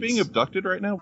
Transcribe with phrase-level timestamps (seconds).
[0.00, 0.98] being abducted right now?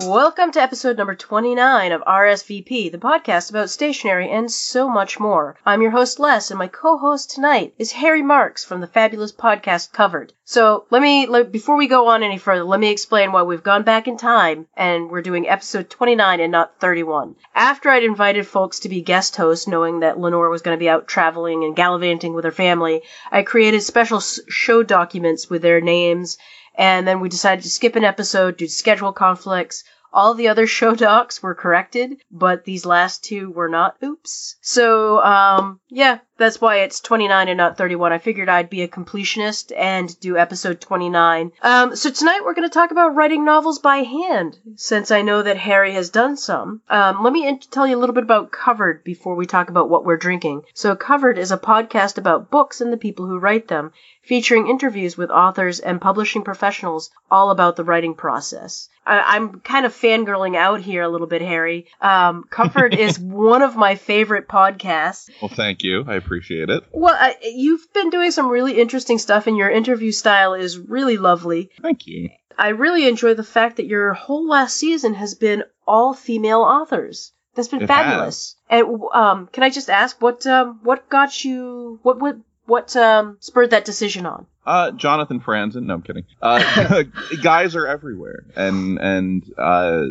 [0.00, 5.56] Welcome to episode number 29 of RSVP, the podcast about stationery and so much more.
[5.66, 9.92] I'm your host Les, and my co-host tonight is Harry Marks from the fabulous podcast
[9.92, 10.32] Covered.
[10.44, 13.64] So let me, let, before we go on any further, let me explain why we've
[13.64, 17.34] gone back in time and we're doing episode 29 and not 31.
[17.52, 20.88] After I'd invited folks to be guest hosts, knowing that Lenore was going to be
[20.88, 26.38] out traveling and gallivanting with her family, I created special show documents with their names
[26.78, 29.82] and then we decided to skip an episode due to schedule conflicts.
[30.12, 33.96] All the other show docs were corrected, but these last two were not.
[34.02, 34.56] Oops.
[34.60, 38.12] So, um, yeah, that's why it's 29 and not 31.
[38.12, 41.52] I figured I'd be a completionist and do episode 29.
[41.62, 45.42] Um, so tonight we're going to talk about writing novels by hand, since I know
[45.42, 46.80] that Harry has done some.
[46.88, 49.90] Um, let me in- tell you a little bit about Covered before we talk about
[49.90, 50.62] what we're drinking.
[50.74, 53.92] So Covered is a podcast about books and the people who write them,
[54.22, 58.88] featuring interviews with authors and publishing professionals all about the writing process.
[59.06, 61.86] I- am kind of fangirling out here a little bit, Harry.
[62.00, 65.30] Um, Covered is one of my favorite podcasts.
[65.40, 66.04] Well, thank you.
[66.06, 66.84] I appreciate it.
[66.92, 71.16] Well, I, you've been doing some really interesting stuff, and your interview style is really
[71.16, 71.70] lovely.
[71.80, 72.30] Thank you.
[72.58, 77.32] I really enjoy the fact that your whole last season has been all female authors.
[77.54, 78.56] That's been It fabulous.
[78.68, 83.38] And um, can I just ask what um, what got you what what what um,
[83.40, 84.46] spurred that decision on?
[84.66, 85.84] Uh, Jonathan Franzen.
[85.84, 86.24] No, I'm kidding.
[86.42, 87.04] Uh,
[87.42, 90.02] guys are everywhere, and and uh,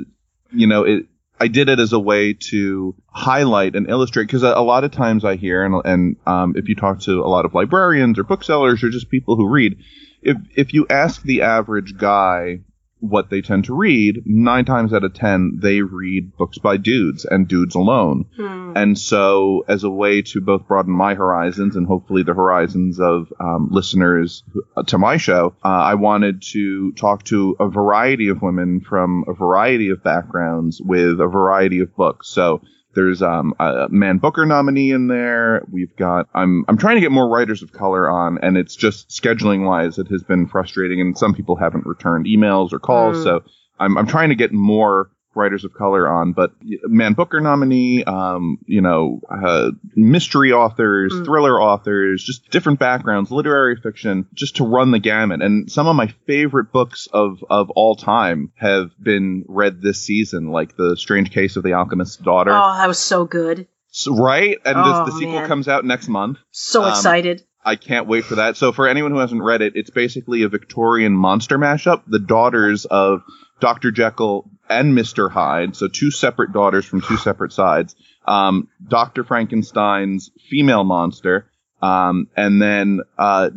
[0.51, 1.05] you know it.
[1.39, 4.91] I did it as a way to highlight and illustrate because a, a lot of
[4.91, 8.23] times I hear and and um, if you talk to a lot of librarians or
[8.23, 9.77] booksellers or just people who read,
[10.21, 12.61] if if you ask the average guy
[13.09, 17.25] what they tend to read, nine times out of ten they read books by dudes
[17.25, 18.25] and dudes alone.
[18.35, 18.73] Hmm.
[18.75, 23.31] And so, as a way to both broaden my horizons and hopefully the horizons of
[23.39, 24.43] um, listeners
[24.75, 29.25] uh, to my show, uh, I wanted to talk to a variety of women from
[29.27, 32.29] a variety of backgrounds with a variety of books.
[32.29, 32.61] So.
[32.97, 35.61] There's um, a Man Booker nominee in there.
[35.71, 39.09] We've got I'm I'm trying to get more writers of color on, and it's just
[39.09, 43.17] scheduling wise it has been frustrating, and some people haven't returned emails or calls.
[43.17, 43.23] Mm.
[43.23, 43.43] So
[43.79, 46.51] I'm I'm trying to get more writers of color on, but
[46.83, 51.25] Man Booker nominee, um, you know, uh, mystery authors, Mm.
[51.25, 55.41] thriller authors, just different backgrounds, literary fiction, just to run the gamut.
[55.41, 60.49] And some of my favorite books of of all time have been read this season,
[60.51, 62.51] like The Strange Case of the Alchemist's Daughter.
[62.51, 63.67] Oh, that was so good.
[63.89, 64.57] So- right?
[64.65, 65.47] And Oh, this, the sequel man.
[65.47, 66.39] comes out next month.
[66.51, 67.43] So Um, excited.
[67.65, 68.55] I can't wait for that.
[68.55, 72.01] So for anyone who hasn't read it, it's basically a Victorian monster mashup.
[72.07, 73.23] The daughters of
[73.59, 73.91] Dr.
[73.91, 75.31] Jekyll and Mr.
[75.31, 77.95] Hyde, so two separate daughters from two separate sides.
[78.25, 79.23] Um, Dr.
[79.23, 81.49] Frankenstein's female monster,
[81.81, 83.49] um, and then uh,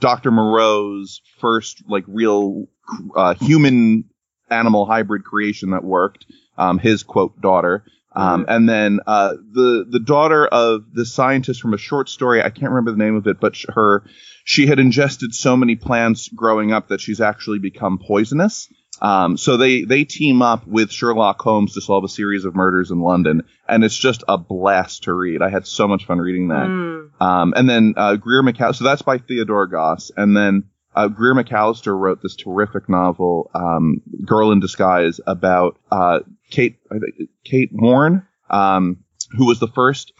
[0.00, 0.30] Dr.
[0.30, 2.68] Moreau's first like real
[3.16, 4.04] uh, human
[4.50, 6.26] animal hybrid creation that worked.
[6.56, 7.84] Um, his quote daughter.
[8.18, 12.50] Um, and then uh, the the daughter of the scientist from a short story, I
[12.50, 14.02] can't remember the name of it, but sh- her
[14.44, 18.68] she had ingested so many plants growing up that she's actually become poisonous.
[19.00, 22.90] Um, so they they team up with Sherlock Holmes to solve a series of murders
[22.90, 25.42] in London, and it's just a blast to read.
[25.42, 26.66] I had so much fun reading that.
[26.66, 27.10] Mm.
[27.20, 30.10] Um, and then uh, Greer Macallister, so that's by Theodore Goss.
[30.16, 30.64] And then
[30.94, 36.20] uh, Greer Macallister wrote this terrific novel, um, Girl in Disguise, about uh,
[36.50, 39.04] Kate I think, Kate Warren, um,
[39.36, 40.12] who was the first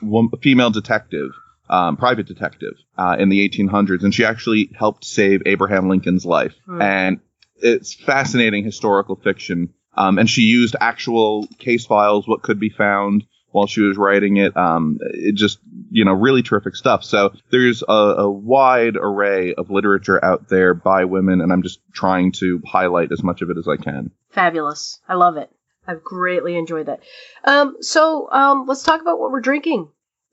[0.43, 1.33] female detective.
[1.71, 6.55] Um, private detective uh, in the 1800s, and she actually helped save Abraham Lincoln's life.
[6.65, 6.81] Hmm.
[6.81, 7.21] And
[7.61, 9.75] it's fascinating historical fiction.
[9.97, 14.37] Um, and she used actual case files, what could be found while she was writing
[14.37, 14.57] it.
[14.57, 15.59] Um, it just,
[15.91, 17.03] you know, really terrific stuff.
[17.03, 21.81] So there's a, a wide array of literature out there by women, and I'm just
[21.93, 24.11] trying to highlight as much of it as I can.
[24.31, 25.01] Fabulous.
[25.09, 25.51] I love it.
[25.87, 27.01] I've greatly enjoyed that.
[27.45, 29.89] Um, so um, let's talk about what we're drinking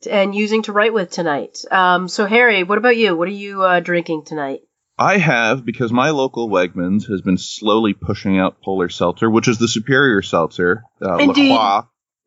[0.10, 1.60] and using to write with tonight.
[1.72, 3.16] Um, so Harry, what about you?
[3.16, 4.60] What are you uh, drinking tonight?
[4.98, 9.58] I have because my local Wegmans has been slowly pushing out Polar Seltzer, which is
[9.58, 10.84] the superior seltzer.
[11.02, 11.18] Uh.
[11.18, 11.82] La Croix.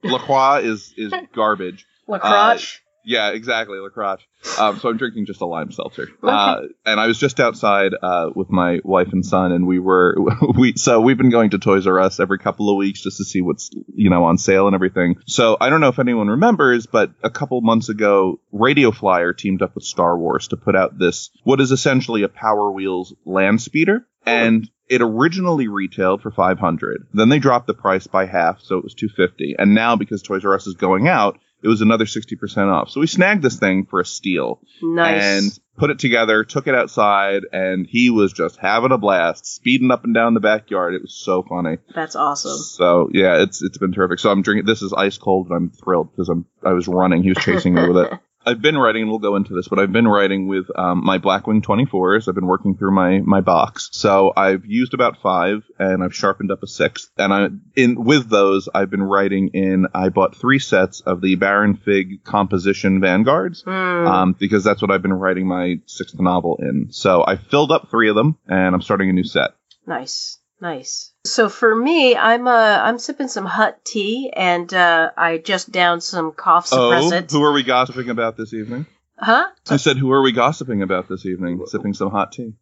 [0.05, 1.87] La Croix is is garbage.
[2.07, 2.81] La Croche.
[3.09, 4.17] Yeah, exactly, La Croix.
[4.59, 6.09] Um, so I'm drinking just a lime seltzer.
[6.29, 10.15] Uh, and I was just outside uh, with my wife and son, and we were
[10.59, 13.25] we so we've been going to Toys R Us every couple of weeks just to
[13.25, 15.17] see what's you know on sale and everything.
[15.27, 19.63] So I don't know if anyone remembers, but a couple months ago, Radio Flyer teamed
[19.63, 23.63] up with Star Wars to put out this what is essentially a Power Wheels land
[23.63, 27.09] speeder, and it originally retailed for 500.
[27.15, 29.57] Then they dropped the price by half, so it was 250.
[29.59, 32.91] And now because Toys R Us is going out, it was another 60% off.
[32.91, 35.23] So we snagged this thing for a steal Nice.
[35.23, 39.91] and put it together, took it outside, and he was just having a blast, speeding
[39.91, 40.95] up and down the backyard.
[40.95, 41.79] It was so funny.
[41.95, 42.59] That's awesome.
[42.59, 44.19] So yeah, it's it's been terrific.
[44.21, 44.67] So I'm drinking.
[44.67, 47.23] This is ice cold, and I'm thrilled because I'm I was running.
[47.23, 48.13] He was chasing me with it.
[48.49, 51.19] I've been writing, and we'll go into this, but I've been writing with um, my
[51.19, 52.29] Blackwing 24s.
[52.29, 56.51] I've been working through my my box, so I've used about five, and I've sharpened
[56.51, 57.11] up a sixth.
[57.19, 59.87] And I in with those, I've been writing in.
[59.95, 63.71] I bought three sets of the Baron Fig composition vanguards Hmm.
[63.71, 66.89] um, because that's what I've been writing my sixth novel in.
[66.91, 69.51] So I filled up three of them, and I'm starting a new set.
[69.87, 71.13] Nice, nice.
[71.29, 76.03] So for me, I'm uh I'm sipping some hot tea, and uh, I just downed
[76.03, 77.33] some cough suppressant.
[77.35, 78.87] Oh, who are we gossiping about this evening?
[79.19, 79.49] huh?
[79.69, 81.61] I said, who are we gossiping about this evening?
[81.67, 82.55] Sipping some hot tea.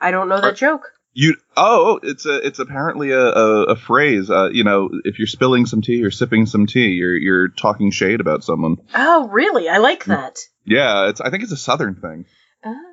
[0.00, 0.92] I don't know that joke.
[1.12, 4.30] You oh, it's a it's apparently a a, a phrase.
[4.30, 7.90] Uh, you know, if you're spilling some tea or sipping some tea, you're you're talking
[7.90, 8.76] shade about someone.
[8.94, 9.68] Oh, really?
[9.68, 10.38] I like that.
[10.64, 12.26] Yeah, it's I think it's a southern thing.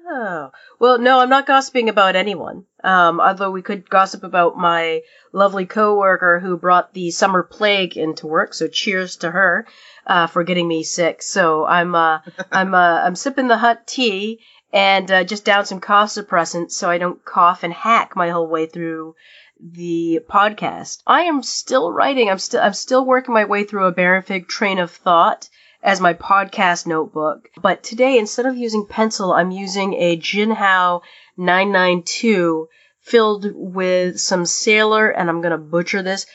[0.09, 0.51] Oh.
[0.79, 2.65] Well, no, I'm not gossiping about anyone.
[2.81, 5.01] Um, although we could gossip about my
[5.33, 9.67] lovely coworker who brought the summer plague into work, so cheers to her,
[10.05, 11.21] uh, for getting me sick.
[11.21, 12.19] So I'm, uh,
[12.51, 14.39] I'm, uh, I'm sipping the hot tea
[14.71, 18.47] and, uh, just down some cough suppressant so I don't cough and hack my whole
[18.47, 19.15] way through
[19.59, 21.01] the podcast.
[21.05, 22.29] I am still writing.
[22.29, 25.49] I'm still, I'm still working my way through a Baron Fig train of thought
[25.81, 27.49] as my podcast notebook.
[27.61, 31.01] But today, instead of using pencil, I'm using a Jinhao
[31.37, 32.67] 992
[33.01, 36.25] filled with some Sailor, and I'm gonna butcher this,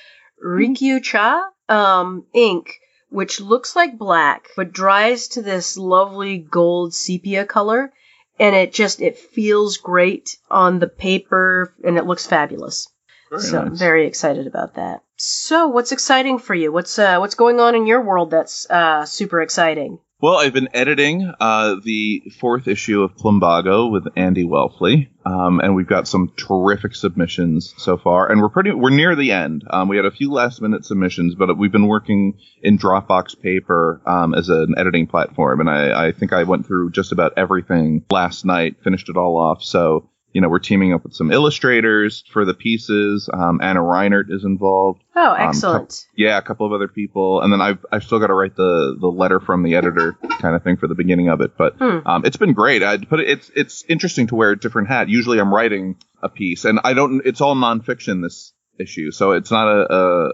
[0.45, 2.79] Rikyu Cha um, ink,
[3.11, 7.93] which looks like black, but dries to this lovely gold sepia color.
[8.39, 12.89] And it just, it feels great on the paper, and it looks fabulous.
[13.31, 15.03] Very so I'm very excited about that.
[15.25, 16.73] So what's exciting for you?
[16.73, 20.01] What's uh, what's going on in your world that's uh, super exciting?
[20.21, 25.77] Well, I've been editing uh, the fourth issue of Plumbago with Andy Welfle, um, and
[25.77, 28.33] we've got some terrific submissions so far.
[28.33, 29.63] And we're pretty we're near the end.
[29.71, 34.03] Um, we had a few last minute submissions, but we've been working in Dropbox Paper
[34.05, 38.05] um, as an editing platform, and I, I think I went through just about everything
[38.11, 39.63] last night, finished it all off.
[39.63, 40.09] So.
[40.33, 43.29] You know, we're teaming up with some illustrators for the pieces.
[43.33, 45.03] Um, Ana Reinert is involved.
[45.15, 46.07] Oh, Um, excellent.
[46.17, 48.97] Yeah, a couple of other people, and then I've I've still got to write the
[48.99, 51.53] the letter from the editor kind of thing for the beginning of it.
[51.57, 51.99] But Hmm.
[52.07, 52.83] um, it's been great.
[52.83, 55.09] I put it, it's it's interesting to wear a different hat.
[55.09, 57.21] Usually I'm writing a piece, and I don't.
[57.27, 59.95] It's all nonfiction this issue, so it's not a.
[59.95, 60.33] a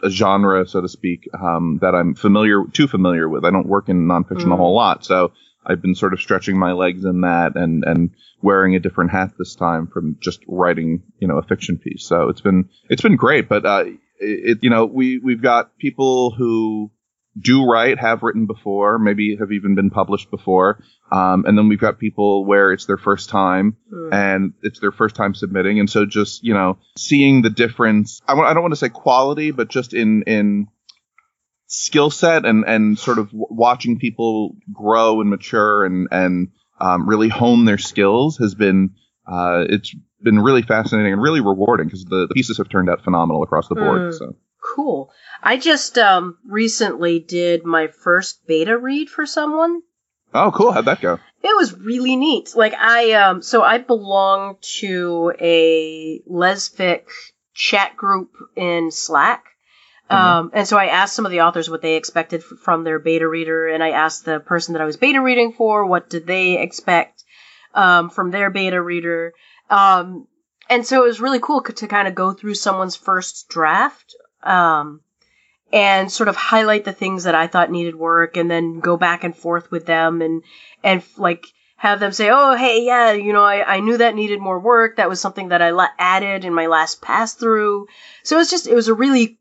[0.00, 3.44] a genre, so to speak, um, that I'm familiar, too familiar with.
[3.44, 4.52] I don't work in nonfiction a Hmm.
[4.52, 5.32] whole lot, so
[5.66, 8.10] I've been sort of stretching my legs in that and, and
[8.42, 12.04] wearing a different hat this time from just writing, you know, a fiction piece.
[12.06, 13.84] So it's been, it's been great, but, uh,
[14.18, 16.90] it, you know, we, we've got people who
[17.40, 20.82] do write, have written before, maybe have even been published before.
[21.12, 24.12] Um, and then we've got people where it's their first time Hmm.
[24.12, 25.78] and it's their first time submitting.
[25.78, 28.88] And so just, you know, seeing the difference, I, wa- I don't want to say
[28.88, 30.68] quality, but just in, in,
[31.68, 36.48] skill set and and sort of watching people grow and mature and and
[36.80, 38.94] um, really hone their skills has been
[39.26, 43.04] uh, it's been really fascinating and really rewarding because the, the pieces have turned out
[43.04, 44.00] phenomenal across the board.
[44.00, 44.18] Mm.
[44.18, 45.12] So Cool.
[45.42, 49.82] I just um, recently did my first beta read for someone.
[50.34, 51.18] oh cool, how'd that go?
[51.42, 52.54] It was really neat.
[52.56, 57.04] Like I um, so I belong to a lesfic
[57.54, 59.44] chat group in Slack.
[60.10, 62.98] Um, and so I asked some of the authors what they expected f- from their
[62.98, 66.26] beta reader, and I asked the person that I was beta reading for what did
[66.26, 67.24] they expect
[67.74, 69.34] um, from their beta reader.
[69.68, 70.26] Um,
[70.70, 74.14] and so it was really cool c- to kind of go through someone's first draft
[74.42, 75.00] um,
[75.72, 79.24] and sort of highlight the things that I thought needed work, and then go back
[79.24, 80.42] and forth with them and
[80.82, 81.46] and like
[81.76, 84.96] have them say, "Oh, hey, yeah, you know, I, I knew that needed more work.
[84.96, 87.86] That was something that I la- added in my last pass through."
[88.22, 89.37] So it was just it was a really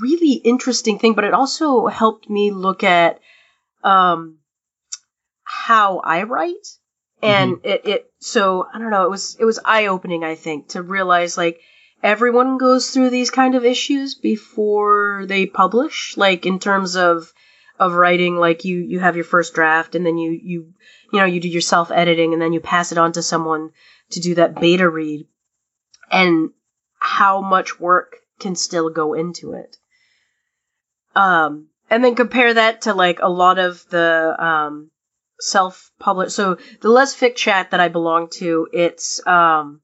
[0.00, 3.20] really interesting thing, but it also helped me look at
[3.82, 4.38] um,
[5.44, 6.66] how I write.
[7.22, 10.68] And it, it, so I don't know, it was, it was eye opening, I think,
[10.68, 11.60] to realize like
[12.02, 17.30] everyone goes through these kind of issues before they publish, like in terms of,
[17.78, 20.72] of writing, like you, you have your first draft and then you, you,
[21.12, 23.70] you know, you do your self editing and then you pass it on to someone
[24.12, 25.26] to do that beta read
[26.10, 26.50] and
[26.98, 29.76] how much work can still go into it.
[31.14, 34.90] Um, and then compare that to like a lot of the um,
[35.40, 36.36] self published.
[36.36, 39.80] So the Lesfic chat that I belong to, it's um,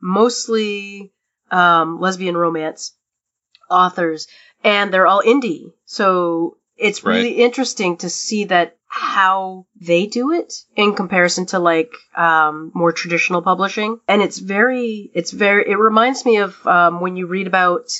[0.00, 1.12] mostly
[1.50, 2.92] um, lesbian romance
[3.70, 4.26] authors,
[4.64, 5.72] and they're all indie.
[5.84, 7.38] So it's really Right.
[7.38, 13.42] interesting to see that how they do it in comparison to like um, more traditional
[13.42, 17.90] publishing and it's very it's very it reminds me of um, when you read about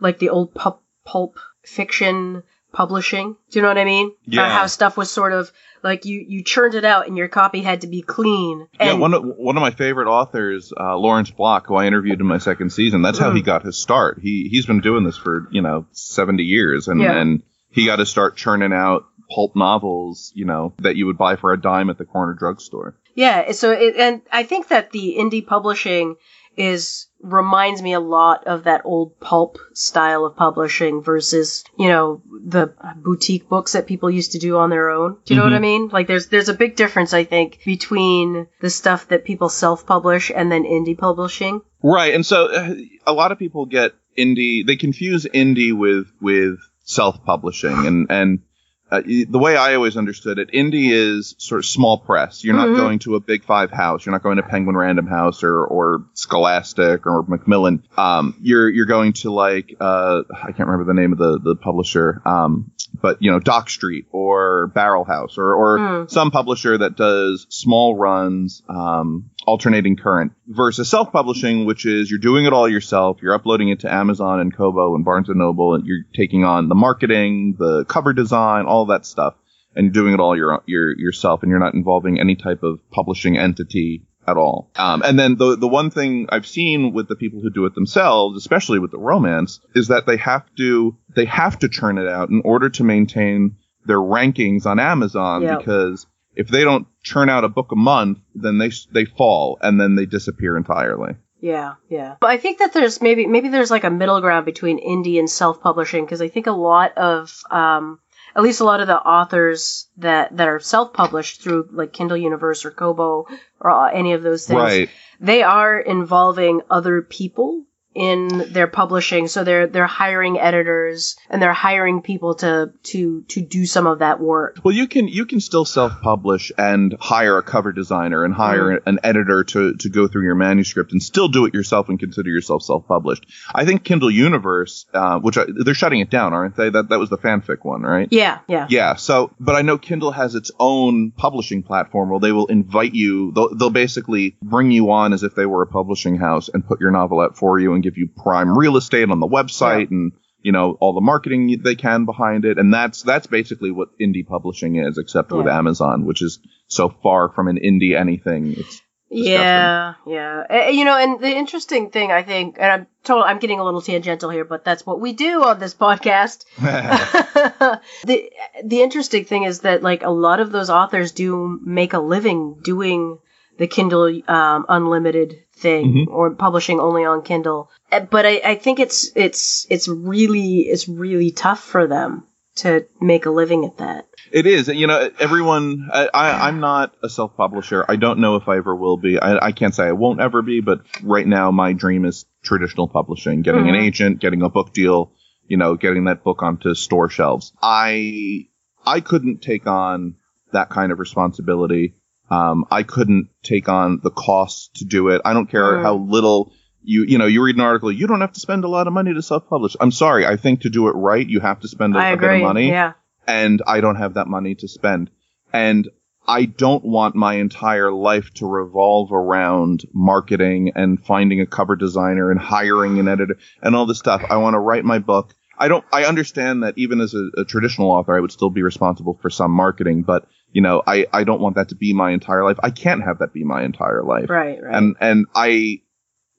[0.00, 4.48] like the old pulp, pulp fiction publishing do you know what i mean Yeah.
[4.48, 5.50] how stuff was sort of
[5.84, 8.92] like you you churned it out and your copy had to be clean and yeah,
[8.94, 12.38] one of one of my favorite authors, uh, Lawrence Block, who I interviewed in my
[12.38, 13.02] second season.
[13.02, 13.46] That's how he Mm.
[13.46, 14.18] got his start.
[14.20, 17.12] He he's been doing this for you know seventy years, and Yeah.
[17.12, 21.36] and he got to start churning out pulp novels, you know, that you would buy
[21.36, 22.96] for a dime at the corner drugstore.
[23.14, 26.16] Yeah, so it, and I think that the indie publishing
[26.56, 32.22] is reminds me a lot of that old pulp style of publishing versus you know
[32.44, 35.16] the boutique books that people used to do on their own.
[35.24, 35.88] Do you know what I mean?
[35.88, 40.50] Like there's there's a big difference I think between the stuff that people self-publish and
[40.52, 41.62] then indie publishing.
[41.82, 42.74] Right, and so uh,
[43.06, 44.66] a lot of people get indie.
[44.66, 48.42] They confuse indie with with self-publishing, and and
[48.90, 52.44] uh, the way I always understood it, indie is sort of small press.
[52.44, 52.76] You're not Mhm.
[52.76, 54.04] going to a big five house.
[54.04, 57.82] You're not going to Penguin Random House or or Scholastic or Macmillan.
[57.96, 61.56] Um, you're you're going to like uh, I can't remember the name of the the
[61.56, 62.20] publisher.
[62.26, 62.70] Um,
[63.00, 66.10] but you know Dock Street or Barrel House or or Mm.
[66.10, 72.44] some publisher that does small runs, um, alternating current versus self-publishing, which is you're doing
[72.46, 73.18] it all yourself.
[73.22, 76.68] You're uploading it to Amazon and Kobo and Barnes and Noble, and you're taking on
[76.68, 79.34] the marketing, the cover design, all that stuff,
[79.74, 82.78] and you're doing it all your, your yourself, and you're not involving any type of
[82.90, 84.70] publishing entity at all.
[84.76, 87.74] Um, and then the the one thing I've seen with the people who do it
[87.74, 92.08] themselves, especially with the romance, is that they have to they have to churn it
[92.08, 95.58] out in order to maintain their rankings on Amazon Yep.
[95.58, 99.80] because if they don't churn out a book a month, then they they fall and
[99.80, 101.14] then they disappear entirely.
[101.40, 102.16] Yeah, yeah.
[102.20, 105.28] But I think that there's maybe maybe there's like a middle ground between indie and
[105.28, 108.00] self-publishing because I think a lot of um
[108.36, 112.64] at least a lot of the authors that that are self-published through like Kindle Universe
[112.64, 113.26] or Kobo
[113.60, 114.90] or any of those things, Right.
[115.20, 117.64] they are involving other people
[117.94, 119.28] in their publishing.
[119.28, 124.00] So they're they're hiring editors and they're hiring people to to to do some of
[124.00, 124.58] that work.
[124.64, 128.98] Well, you can you can still self-publish and hire a cover designer and hire an
[129.04, 132.62] editor to to go through your manuscript and still do it yourself and consider yourself
[132.62, 133.26] self-published.
[133.54, 136.70] I think Kindle Universe, uh, which I, they're shutting it down, aren't they?
[136.70, 138.08] That that was the fanfic one, right?
[138.10, 138.66] Yeah, yeah.
[138.68, 138.94] Yeah.
[138.96, 143.32] So, but I know Kindle has its own publishing platform where they will invite you.
[143.32, 146.80] They'll, they'll basically bring you on as if they were a publishing house and put
[146.80, 150.12] your novel out for you and give you prime real estate on the website and
[150.40, 152.58] you know all the marketing they can behind it.
[152.58, 157.30] And that's that's basically what indie publishing is, except with Amazon, which is so far
[157.30, 158.54] from an indie anything.
[158.56, 160.44] It's Yeah, yeah.
[160.50, 163.64] Uh, you know, and the interesting thing I think, and I'm total, I'm getting a
[163.64, 166.44] little tangential here, but that's what we do on this podcast.
[168.04, 168.30] the
[168.64, 172.58] The interesting thing is that like a lot of those authors do make a living
[172.62, 173.18] doing
[173.56, 177.68] the Kindle um, Unlimited thing or publishing only on Kindle.
[177.90, 182.86] Uh, But I, I think it's it's it's really it's really tough for them to
[183.00, 184.06] make a living at that.
[184.30, 184.68] It is.
[184.68, 185.88] You know, everyone.
[185.92, 186.08] I,
[186.48, 187.84] I'm not a self-publisher.
[187.88, 189.18] I don't know if I ever will be.
[189.18, 190.60] I, I can't say I won't ever be.
[190.60, 193.86] But right now, my dream is traditional publishing, getting an Mhm.
[193.86, 195.12] agent, getting a book deal.
[195.46, 197.52] You know, getting that book onto store shelves.
[197.62, 198.48] I
[198.86, 200.16] I couldn't take on
[200.52, 201.94] that kind of responsibility.
[202.30, 205.20] Um, I couldn't take on the costs to do it.
[205.24, 205.82] I don't care Mm.
[205.82, 206.52] how little
[206.82, 207.92] you you know you read an article.
[207.92, 209.76] You don't have to spend a lot of money to self-publish.
[209.80, 210.26] I'm sorry.
[210.26, 212.92] I think to do it right, you have to spend a bit of money Yeah.
[213.26, 215.10] and I don't have that money to spend.
[215.52, 215.88] And
[216.26, 222.30] I don't want my entire life to revolve around marketing and finding a cover designer
[222.30, 224.22] and hiring an editor and all this stuff.
[224.30, 225.34] I want to write my book.
[225.58, 228.62] I don't, I understand that even as a, a traditional author, I would still be
[228.62, 232.12] responsible for some marketing, but you know, I, I don't want that to be my
[232.12, 232.58] entire life.
[232.62, 234.30] I can't have that be my entire life.
[234.30, 234.62] Right.
[234.62, 234.74] Right.
[234.74, 235.80] And, and I,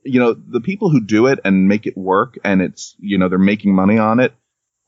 [0.03, 3.27] you know, the people who do it and make it work and it's, you know,
[3.27, 4.33] they're making money on it.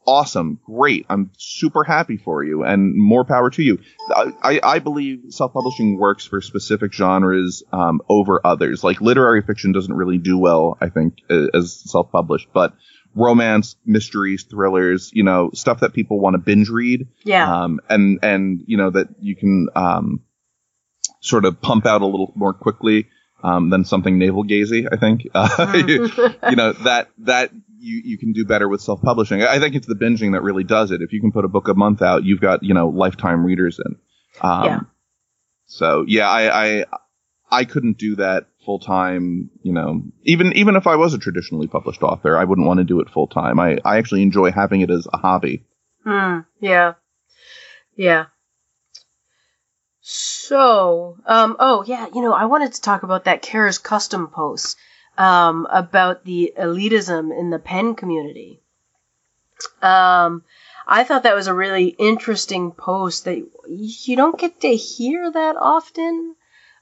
[0.08, 0.62] Awesome.
[0.66, 1.06] Great.
[1.10, 3.80] I'm super happy for you and more power to you.
[4.10, 8.86] I, I, believe self-publishing works for specific genres, um, over others.
[8.86, 12.74] Like literary fiction doesn't really do well, I think, as self-published, but
[13.18, 17.64] romance, mysteries, thrillers, you know, stuff that people want to binge read yeah.
[17.64, 20.22] um, and and you know that you can um,
[21.20, 23.08] sort of pump out a little more quickly
[23.44, 24.88] um, than something navel gazy.
[24.92, 26.10] I think uh, you,
[26.50, 29.42] you know that that you you can do better with self publishing.
[29.42, 31.02] I think it's the binging that really does it.
[31.02, 33.80] If you can put a book a month out, you've got you know lifetime readers
[33.84, 33.96] in.
[34.42, 34.80] Um, Yeah.
[35.66, 36.86] So yeah, I I
[37.50, 39.50] I couldn't do that full time.
[39.64, 42.84] You know, even even if I was a traditionally published author, I wouldn't want to
[42.84, 43.60] do it full time.
[43.60, 45.66] I I actually enjoy having it as a hobby.
[46.04, 46.40] Hmm.
[46.60, 46.94] Yeah.
[47.96, 48.26] Yeah.
[50.02, 54.78] So, um, oh yeah, you know, I wanted to talk about that Kara's custom post,
[55.18, 58.62] um, about the elitism in the pen community.
[59.82, 60.44] Um,
[60.88, 65.58] I thought that was a really interesting post that you don't get to hear that
[65.58, 66.36] often.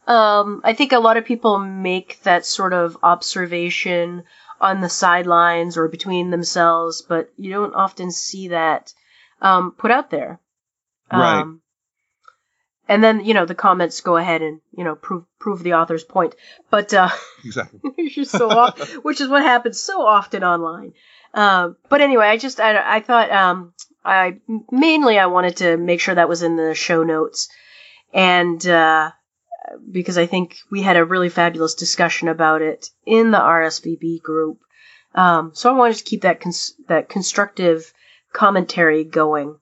[0.07, 4.23] Um, I think a lot of people make that sort of observation
[4.61, 8.93] on the sidelines or between themselves, but you don't often see that
[9.41, 10.39] um, put out there.
[11.11, 11.41] Right.
[11.41, 11.61] Um,
[12.87, 16.03] and then you know the comments go ahead and you know prove prove the author's
[16.03, 16.35] point,
[16.69, 17.09] but uh,
[17.43, 17.79] Exactly.
[17.95, 20.93] which is so off, which is what happens so often online.
[21.33, 24.39] Um, but anyway, I just I, I thought um, I
[24.71, 27.49] mainly I wanted to make sure that was in the show notes,
[28.13, 29.11] and uh,
[29.91, 34.59] because I think we had a really fabulous discussion about it in the RSVP group.
[35.13, 37.91] Um, so I wanted to keep that cons- that constructive
[38.33, 39.57] commentary going.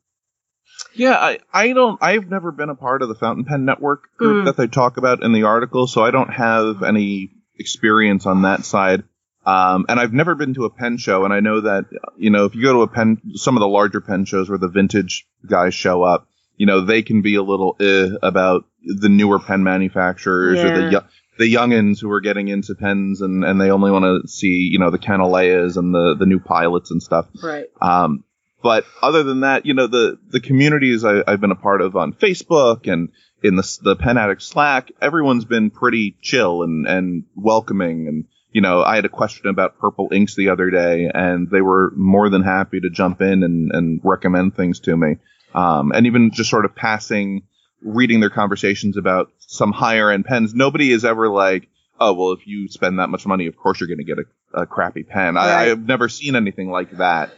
[0.96, 2.02] Yeah, I, I don't.
[2.02, 4.46] I've never been a part of the Fountain Pen Network group Mm.
[4.46, 7.30] that they talk about in the article, so I don't have any
[7.60, 9.04] experience on that side.
[9.46, 11.86] Um, and I've never been to a pen show, and I know that
[12.18, 14.58] you know if you go to a pen, some of the larger pen shows where
[14.58, 19.10] the vintage guys show up, you know they can be a little eh about the
[19.10, 21.00] newer pen manufacturers or the Yeah.
[21.40, 24.80] the youngins who are getting into pens, and and they only want to see you
[24.80, 27.28] know the Canaleas and the the new pilots and stuff.
[27.42, 27.66] Right.
[27.82, 28.24] Um,
[28.62, 31.98] but other than that, you know, the, the communities I, I've been a part of
[31.98, 33.10] on Facebook and
[33.44, 38.08] in the, the Pen Addict Slack, everyone's been pretty chill and, and welcoming.
[38.08, 41.60] And, you know, I had a question about purple inks the other day and they
[41.60, 45.18] were more than happy to jump in and, and recommend things to me.
[45.54, 47.44] Um, and even just sort of passing,
[47.84, 50.54] reading their conversations about some higher end pens.
[50.54, 51.68] Nobody is ever like,
[52.00, 54.62] oh, well, if you spend that much money, of course you're going to get a,
[54.62, 55.38] a crappy pen.
[55.38, 55.70] I, Right.
[55.72, 57.32] I've never seen anything like that.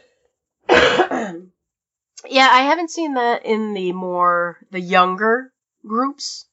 [0.70, 5.52] yeah, I haven't seen that in the more the younger
[5.86, 6.46] groups,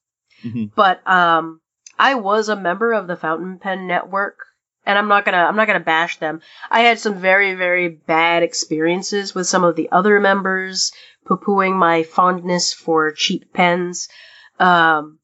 [0.44, 0.70] Mhm.
[0.74, 1.60] but um,
[1.98, 4.38] I was a member of the Fountain Pen Network,
[4.84, 6.40] and I'm not gonna I'm not gonna bash them.
[6.70, 10.92] I had some very very bad experiences with some of the other members,
[11.26, 14.08] poo-pooing my fondness for cheap pens.
[14.58, 15.18] Um,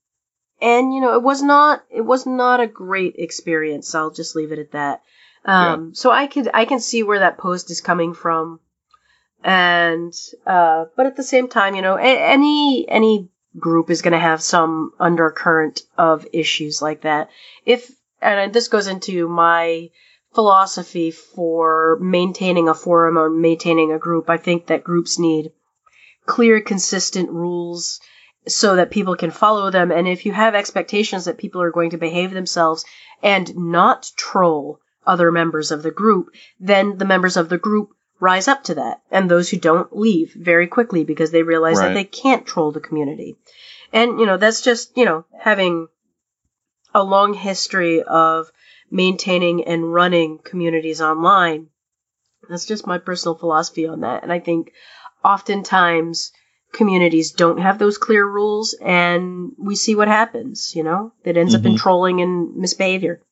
[0.60, 3.94] and you know, it was not it was not a great experience.
[3.94, 5.02] I'll just leave it at that.
[5.44, 8.60] Um, so I could I can see where that post is coming from,
[9.42, 10.12] and
[10.46, 14.18] uh, but at the same time, you know, a- any any group is going to
[14.18, 17.30] have some undercurrent of issues like that.
[17.64, 19.90] If and this goes into my
[20.34, 24.28] philosophy for maintaining a forum or maintaining a group.
[24.28, 25.52] I think that groups need
[26.28, 28.00] clear, consistent rules
[28.46, 29.90] so that people can follow them.
[29.90, 32.84] And if you have expectations that people are going to behave themselves
[33.22, 36.28] and not troll other members of the group,
[36.60, 39.00] then the members of the group rise up to that.
[39.10, 42.80] And those who don't leave very quickly because they realize that they can't troll the
[42.80, 43.36] community.
[43.92, 45.88] And, you know, that's just, you know, having
[46.94, 48.50] a long history of
[48.90, 51.68] maintaining and running communities online.
[52.48, 54.22] That's just my personal philosophy on that.
[54.22, 54.72] And I think
[55.28, 56.32] oftentimes
[56.72, 61.12] communities don't have those clear rules and we see what happens, you know?
[61.24, 61.78] It ends up in Mhm.
[61.78, 63.22] trolling and misbehavior.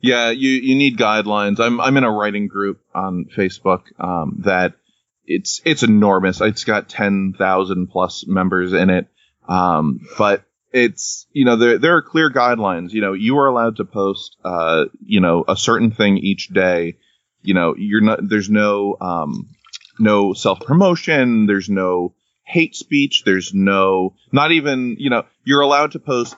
[0.00, 1.60] Yeah, you, you need guidelines.
[1.60, 4.74] I'm I'm in a writing group on Facebook um, that
[5.24, 6.40] it's it's enormous.
[6.40, 9.06] It's got ten thousand plus members in it,
[9.48, 12.90] um, but it's you know there there are clear guidelines.
[12.92, 16.98] You know you are allowed to post uh, you know a certain thing each day.
[17.42, 19.48] You know you're not there's no um,
[19.98, 21.46] no self promotion.
[21.46, 23.22] There's no hate speech.
[23.24, 26.36] There's no not even you know you're allowed to post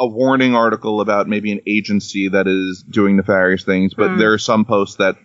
[0.00, 4.18] a warning article about maybe an agency that is doing nefarious things, but Mm.
[4.18, 5.16] there are some posts that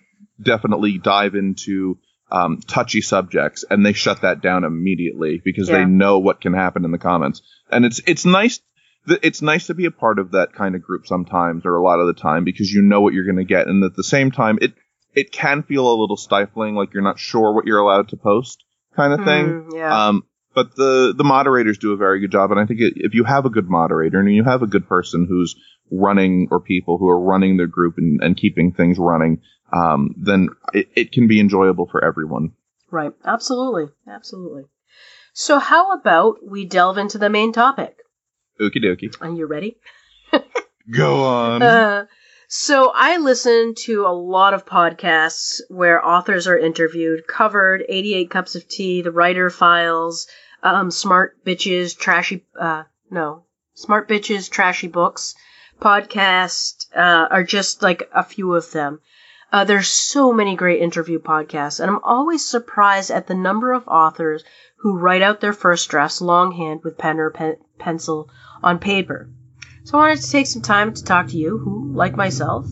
[0.41, 1.97] definitely dive into
[2.31, 5.77] um, touchy subjects, and they shut that down immediately because Yeah.
[5.79, 7.41] they know what can happen in the comments.
[7.71, 8.59] And it's it's nice.
[9.07, 11.81] th- It's nice to be a part of that kind of group sometimes, or a
[11.81, 14.03] lot of the time, because you know what you're going to get, and at the
[14.03, 14.73] same time, it
[15.13, 18.63] it can feel a little stifling, like you're not sure what you're allowed to post,
[18.95, 19.47] kind of thing.
[19.47, 20.07] Mm, yeah.
[20.07, 23.13] Um, but the the moderators do a very good job, and I think it, if
[23.13, 25.55] you have a good moderator and you have a good person who's
[25.91, 29.41] running or people who are running their group and, and keeping things running,
[29.73, 32.51] um, then it, it can be enjoyable for everyone.
[32.91, 33.13] right.
[33.25, 33.85] Absolutely.
[34.07, 34.63] Absolutely.
[35.33, 37.97] So how about we delve into the main topic?
[38.59, 39.15] Okie dokie.
[39.21, 39.77] Are you ready?
[40.91, 41.61] Go on.
[41.61, 42.05] Uh,
[42.51, 48.55] so I listen to a lot of podcasts where authors are interviewed, covered 88 cups
[48.55, 50.27] of tea, the writer files,
[50.63, 53.43] um, smart bitches, trashy, uh, no,
[53.75, 55.35] smart bitches, trashy books,
[55.79, 58.99] podcast, uh, are just like a few of them.
[59.53, 63.87] Uh, there's so many great interview podcasts, and I'm always surprised at the number of
[63.87, 64.43] authors
[64.77, 68.27] who write out their first drafts longhand with pen or pen- pencil
[68.63, 69.29] on paper.
[69.89, 72.67] So I wanted to take some time to talk to you, who, like myself,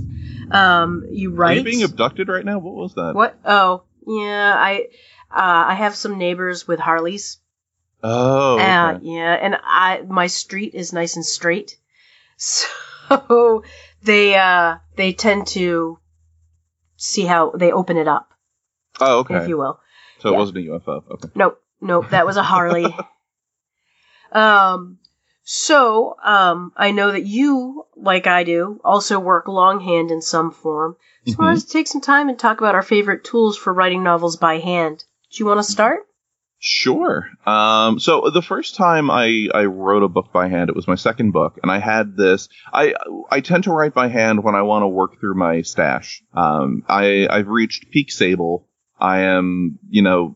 [0.52, 2.60] um, you Are you being abducted right now?
[2.60, 3.16] What was that?
[3.16, 3.40] what?
[3.44, 4.54] Oh, yeah.
[4.56, 4.90] I
[5.32, 7.40] uh, I have some neighbors with Harleys.
[8.04, 8.64] Oh, okay.
[8.64, 11.80] Uh, yeah, and I my street is nice and straight,
[12.38, 13.64] so
[14.04, 15.98] they uh they tend to
[16.98, 18.32] see how they open it up,
[19.02, 19.38] oh, okay.
[19.38, 19.80] if you will.
[20.20, 21.04] So it wasn't a UFO.
[21.14, 21.30] Okay.
[21.34, 22.86] Nope, nope, that was a Harley.
[24.32, 25.00] um,
[25.50, 30.98] so um, I know that you, like I do, also work longhand in some form.
[31.26, 34.04] So I wanted to take some time and talk about our favorite tools for writing
[34.04, 35.06] novels by hand.
[35.32, 36.02] Do you want to start?
[36.60, 37.30] Sure.
[37.46, 40.96] Um, so the first time I, I wrote a book by hand, it was my
[40.96, 42.50] second book, and I had this.
[42.74, 42.96] I
[43.32, 46.22] I tend to write by hand when I want to work through my stash.
[46.34, 48.68] Um, I I've reached peak sable.
[49.00, 50.36] I am, you know,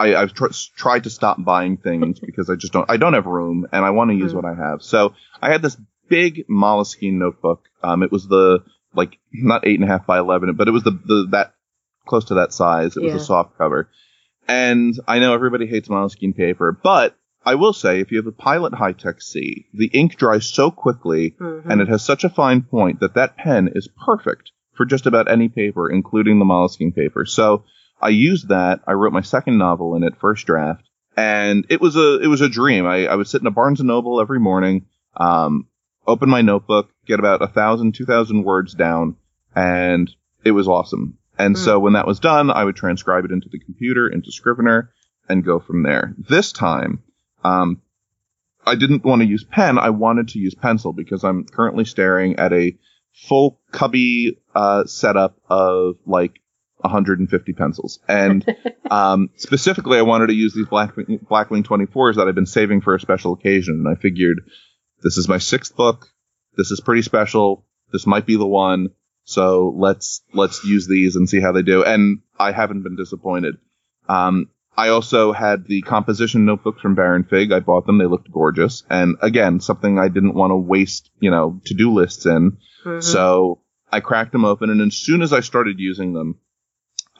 [0.00, 2.90] I, I've tr- tried to stop buying things because I just don't.
[2.90, 4.36] I don't have room, and I want to use Mm.
[4.36, 4.82] what I have.
[4.82, 5.76] So I had this
[6.08, 7.64] big Moleskine notebook.
[7.82, 10.82] Um, it was the like not eight and a half by eleven, but it was
[10.82, 11.54] the the that
[12.06, 12.96] close to that size.
[12.96, 13.18] It was Yeah.
[13.18, 13.88] a soft cover.
[14.48, 18.32] And I know everybody hates Moleskine paper, but I will say if you have a
[18.32, 21.66] Pilot High Tech C, the ink dries so quickly Mhm.
[21.70, 25.30] and it has such a fine point that that pen is perfect for just about
[25.30, 27.24] any paper, including the Moleskine paper.
[27.24, 27.64] So
[28.00, 28.80] I used that.
[28.86, 32.40] I wrote my second novel in it, first draft, and it was a it was
[32.40, 32.86] a dream.
[32.86, 34.86] I, I would sit in a Barnes and Noble every morning,
[35.16, 35.66] um,
[36.06, 39.16] open my notebook, get about a thousand, two thousand words down,
[39.54, 40.10] and
[40.44, 41.18] it was awesome.
[41.38, 41.62] And Hmm.
[41.62, 44.90] so when that was done, I would transcribe it into the computer, into Scrivener,
[45.28, 46.14] and go from there.
[46.18, 47.02] This time,
[47.44, 47.80] um,
[48.66, 49.78] I didn't want to use pen.
[49.78, 52.76] I wanted to use pencil because I'm currently staring at a
[53.26, 56.40] full cubby uh, setup of like
[56.82, 57.98] 150 pencils.
[58.08, 58.44] And
[58.90, 62.94] um, specifically, I wanted to use these Blackwing, Blackwing 24s that I've been saving for
[62.94, 63.84] a special occasion.
[63.84, 64.40] And I figured
[65.02, 66.08] this is my sixth book.
[66.56, 67.64] This is pretty special.
[67.92, 68.90] This might be the one.
[69.24, 71.84] So let's let's use these and see how they do.
[71.84, 73.56] And I haven't been disappointed.
[74.08, 77.52] Um, I also had the composition notebooks from Baron Fig.
[77.52, 77.98] I bought them.
[77.98, 78.82] They looked gorgeous.
[78.88, 82.56] And again, something I didn't want to waste, you know, to-do lists in.
[82.84, 83.02] Mhm.
[83.02, 83.60] So
[83.92, 86.36] I cracked them open, and as soon as I started using them,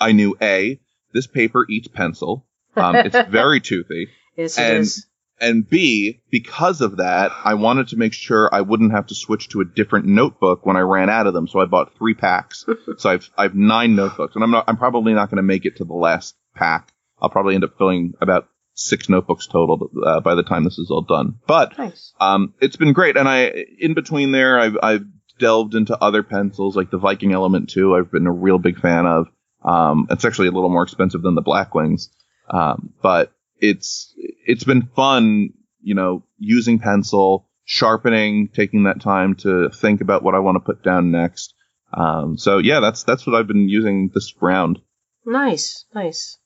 [0.01, 0.81] I knew A,
[1.13, 2.47] this paper eats pencil.
[2.77, 4.09] Um, it's very toothy.
[4.37, 5.07] yes, it and- is.
[5.43, 9.49] And B, because of that, I wanted to make sure I wouldn't have to switch
[9.49, 11.49] to a different notebook when I ran out of them.
[11.49, 12.67] So I bought three packs.
[12.99, 15.77] so I've I've nine notebooks, and I'm not I'm probably not going to make it
[15.77, 16.93] to the last pack.
[17.23, 20.91] I'll probably end up filling about six notebooks total uh, by the time this is
[20.91, 21.39] all done.
[21.47, 22.13] But Nice.
[22.21, 25.05] um, it's been great, and I in between there, I've I've
[25.39, 27.97] delved into other pencils like the Viking Element 2.
[27.97, 29.29] I've been a real big fan of.
[29.63, 32.09] Um, it's actually a little more expensive than the Blackwings,
[32.49, 34.15] um, but it's
[34.47, 35.51] it's been fun,
[35.83, 40.61] you know, using pencil, sharpening, taking that time to think about what I want to
[40.61, 41.55] put down next.
[41.93, 44.81] Um, so yeah, that's that's what I've been using this round.
[45.27, 46.39] Nice, nice.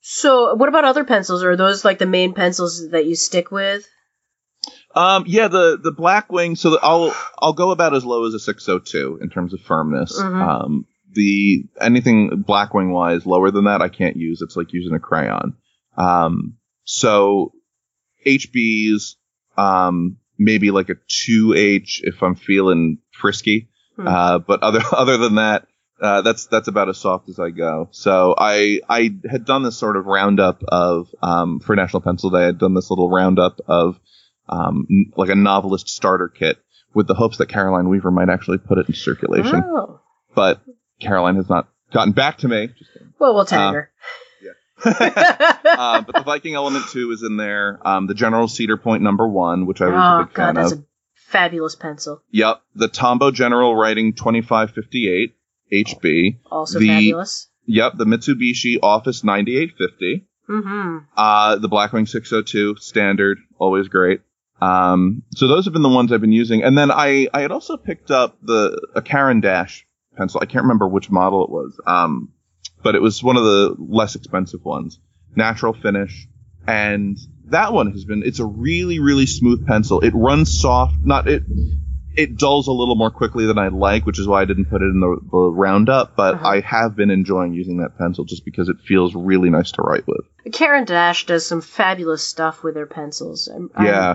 [0.00, 1.42] So, what about other pencils?
[1.42, 3.84] Are those like the main pencils that you stick with?
[4.94, 6.56] Um, yeah, the the Blackwing.
[6.56, 10.20] So the, I'll I'll go about as low as a 602 in terms of firmness.
[10.20, 10.40] Mhm.
[10.40, 10.86] Um,
[11.16, 14.40] the anything Blackwing wise lower than that I can't use.
[14.42, 15.56] It's like using a crayon.
[15.96, 17.52] Um, so
[18.24, 19.16] HBs,
[19.56, 23.68] um, maybe like a 2H if I'm feeling frisky.
[23.96, 24.06] Hmm.
[24.06, 25.66] Uh, but other other than that,
[26.00, 27.88] uh, that's that's about as soft as I go.
[27.90, 32.46] So I I had done this sort of roundup of um, for National Pencil Day.
[32.46, 33.98] I'd done this little roundup of
[34.48, 36.58] um, n- like a novelist starter kit
[36.94, 39.62] with the hopes that Caroline Weaver might actually put it in circulation.
[39.64, 40.00] Oh,
[40.34, 40.60] But
[41.00, 42.70] Caroline has not gotten back to me.
[43.18, 43.90] Well, we'll tag her.
[44.84, 47.80] uh, but the Viking Element 2 is in there.
[47.82, 50.54] Um, the General Cedar Point number one, which I was a oh big god, fan
[50.54, 50.78] that's of.
[50.80, 52.22] a fabulous pencil.
[52.30, 52.60] Yep.
[52.74, 55.34] The Tombow General Writing 2558
[55.72, 56.38] HB.
[56.50, 57.48] Also The- fabulous.
[57.64, 57.94] Yep.
[57.96, 60.26] The Mitsubishi Office 9850.
[60.48, 60.98] Mm-hmm.
[61.16, 64.20] Uh, the Blackwing 602 standard, always great.
[64.60, 66.62] Um, so those have been the ones I've been using.
[66.62, 69.85] And then I, I had also picked up the, a Caran d'Ache
[70.16, 70.40] pencil.
[70.42, 71.78] I can't remember which model it was.
[71.86, 72.32] Um,
[72.82, 74.98] but it was one of the less expensive ones.
[75.34, 76.26] Natural finish.
[76.66, 80.00] And that one has been, it's a really, really smooth pencil.
[80.00, 81.44] It runs soft, not, it,
[82.16, 84.82] it dulls a little more quickly than I'd like, which is why I didn't put
[84.82, 86.48] it in the, the roundup, but Uh-huh.
[86.48, 90.06] I have been enjoying using that pencil just because it feels really nice to write
[90.08, 90.24] with.
[90.52, 93.48] Caran d'Ache does some fabulous stuff with her pencils.
[93.48, 94.14] I'm, I'm- Yeah.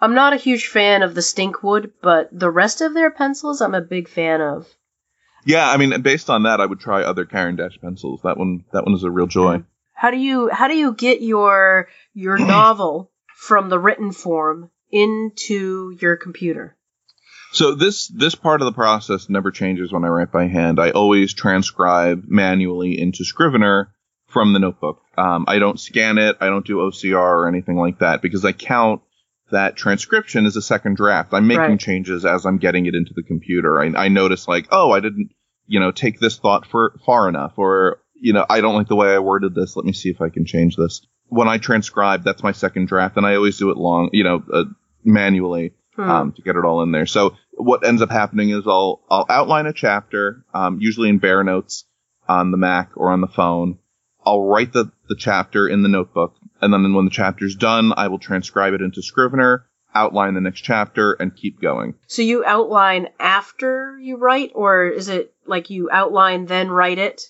[0.00, 3.74] I'm not a huge fan of the Stinkwood, but the rest of their pencils I'm
[3.74, 4.66] a big fan of.
[5.46, 8.20] Yeah, I mean, based on that, I would try other Caran d'Ache pencils.
[8.24, 9.62] That one, that one is a real joy.
[9.94, 15.96] How do you how do you get your your novel from the written form into
[16.00, 16.76] your computer?
[17.52, 20.80] So this this part of the process never changes when I write by hand.
[20.80, 23.94] I always transcribe manually into Scrivener
[24.26, 25.00] from the notebook.
[25.16, 26.36] Um, I don't scan it.
[26.40, 29.00] I don't do OCR or anything like that because I count
[29.52, 31.32] that transcription as a second draft.
[31.32, 31.80] I'm making Right.
[31.80, 33.80] changes as I'm getting it into the computer.
[33.80, 35.30] I, I notice like, oh, I didn't,
[35.66, 38.96] you know, take this thought for far enough, or you know, I don't like the
[38.96, 39.76] way I worded this.
[39.76, 41.06] Let me see if I can change this.
[41.28, 44.42] When I transcribe, that's my second draft, and I always do it long, you know,
[44.52, 44.64] uh,
[45.04, 46.10] manually Hmm.
[46.10, 47.06] um, to get it all in there.
[47.06, 51.42] So what ends up happening is I'll I'll outline a chapter, um, usually in Bear
[51.42, 51.84] Notes
[52.28, 53.78] on the Mac or on the phone.
[54.24, 58.08] I'll write the, the chapter in the notebook, and then when the chapter's done, I
[58.08, 61.94] will transcribe it into Scrivener, outline the next chapter, and keep going.
[62.08, 67.22] so you outline after you write, or is it like you outline then write it?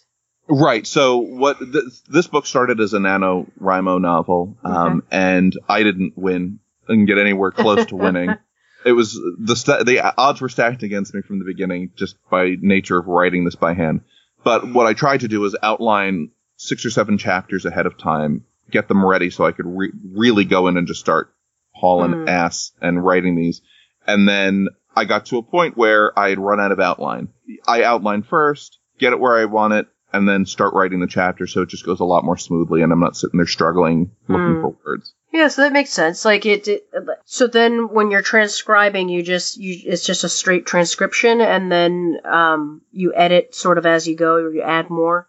[0.49, 0.87] Right.
[0.87, 6.61] So what th- this book started as a NaNoWriMo novel, um, and I didn't win.
[6.89, 8.31] Didn't get anywhere close to winning.
[8.85, 12.55] It was the sta the odds were stacked against me from the beginning, just by
[12.61, 14.03] nature of writing this by hand.
[14.45, 18.45] But what I tried to do was outline six or seven chapters ahead of time,
[18.71, 21.35] get them ready so I could re- really go in and just start
[21.73, 22.29] hauling Hmm.
[22.29, 23.61] ass and writing these.
[24.07, 27.29] And then I got to a point where I had run out of outline.
[27.67, 31.47] I outline first, get it where I want it, and then start writing the chapter
[31.47, 34.55] so it just goes a lot more smoothly and I'm not sitting there struggling looking
[34.55, 34.61] Hmm.
[34.61, 35.13] for words.
[35.33, 36.25] Yeah, so that makes sense.
[36.25, 36.89] Like it, it.
[37.27, 42.19] So then, when you're transcribing, you just you it's just a straight transcription, and then
[42.25, 45.29] um you edit sort of as you go, or you add more.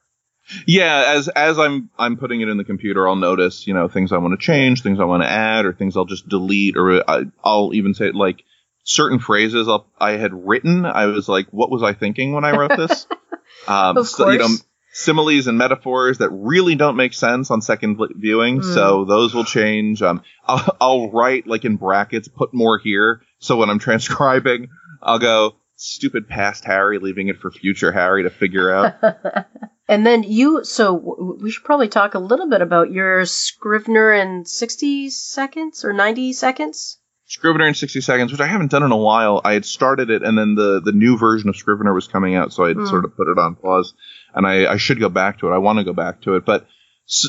[0.65, 4.13] Yeah, as as I'm I'm putting it in the computer, I'll notice, you know, things
[4.13, 7.03] I want to change, things I want to add, or things I'll just delete, or
[7.09, 8.43] I, I'll even say like
[8.87, 10.85] certain phrases I'll, I had written.
[10.85, 13.05] I was like, what was I thinking when I wrote this?
[13.67, 14.47] um, Of so, you know,
[14.93, 18.61] similes and metaphors that really don't make sense on second viewing.
[18.61, 18.73] Mm.
[18.73, 20.01] So those will change.
[20.01, 23.21] Um, I'll, I'll write like in brackets, put more here.
[23.39, 24.69] So when I'm transcribing,
[25.03, 28.95] I'll go stupid past Harry, leaving it for future Harry to figure out.
[29.89, 30.63] and then you.
[30.63, 35.83] So w- we should probably talk a little bit about your Scrivener in sixty seconds
[35.83, 36.99] or ninety seconds.
[37.29, 39.41] Scrivener in 60 seconds, which I haven't done in a while.
[39.43, 42.53] I had started it, and then the, the new version of Scrivener was coming out,
[42.53, 42.87] so I Mm.
[42.87, 43.93] sort of put it on pause.
[44.33, 45.53] And I, I should go back to it.
[45.53, 46.45] I want to go back to it.
[46.45, 46.67] But
[47.07, 47.27] s-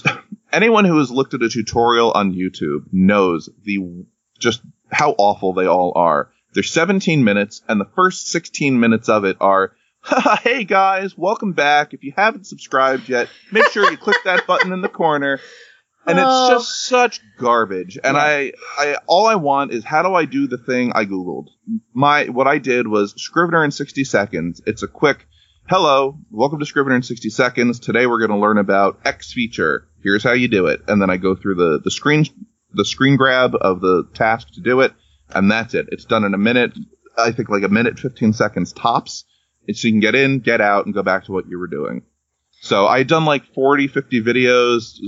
[0.52, 4.04] anyone who has looked at a tutorial on YouTube knows the
[4.38, 6.30] just how awful they all are.
[6.54, 9.72] They're 17 minutes, and the first 16 minutes of it are,
[10.42, 11.92] hey guys, welcome back.
[11.92, 15.40] If you haven't subscribed yet, make sure you click that button in the corner
[16.08, 16.46] and Oh.
[16.56, 17.98] it's just such garbage.
[18.02, 21.48] And I, I, all I want is how do I do the thing I googled?
[21.92, 24.60] My, what I did was Scrivener in 60 seconds.
[24.66, 25.26] It's a quick,
[25.68, 27.78] hello, welcome to Scrivener in 60 seconds.
[27.78, 29.88] Today we're going to learn about X feature.
[30.02, 30.82] Here's how you do it.
[30.88, 32.24] And then I go through the, the screen,
[32.72, 34.92] the screen grab of the task to do it,
[35.30, 35.88] and that's it.
[35.92, 36.72] It's done in a minute.
[37.16, 39.24] I think like a minute, 15 seconds tops.
[39.66, 41.66] And so you can get in, get out, and go back to what you were
[41.66, 42.02] doing.
[42.60, 44.98] So I had done like 40, 50 videos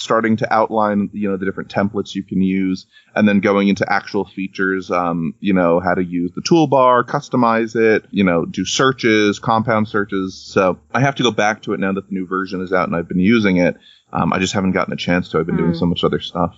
[0.00, 3.84] starting to outline, you know, the different templates you can use and then going into
[3.92, 8.64] actual features, um, you know, how to use the toolbar, customize it, you know, do
[8.64, 10.42] searches, compound searches.
[10.42, 12.88] So I have to go back to it now that the new version is out
[12.88, 13.76] and I've been using it.
[14.10, 15.38] Um, I just haven't gotten a chance to.
[15.38, 15.78] I've been doing Hmm.
[15.78, 16.56] so much other stuff.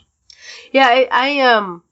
[0.70, 1.82] Yeah, I, I um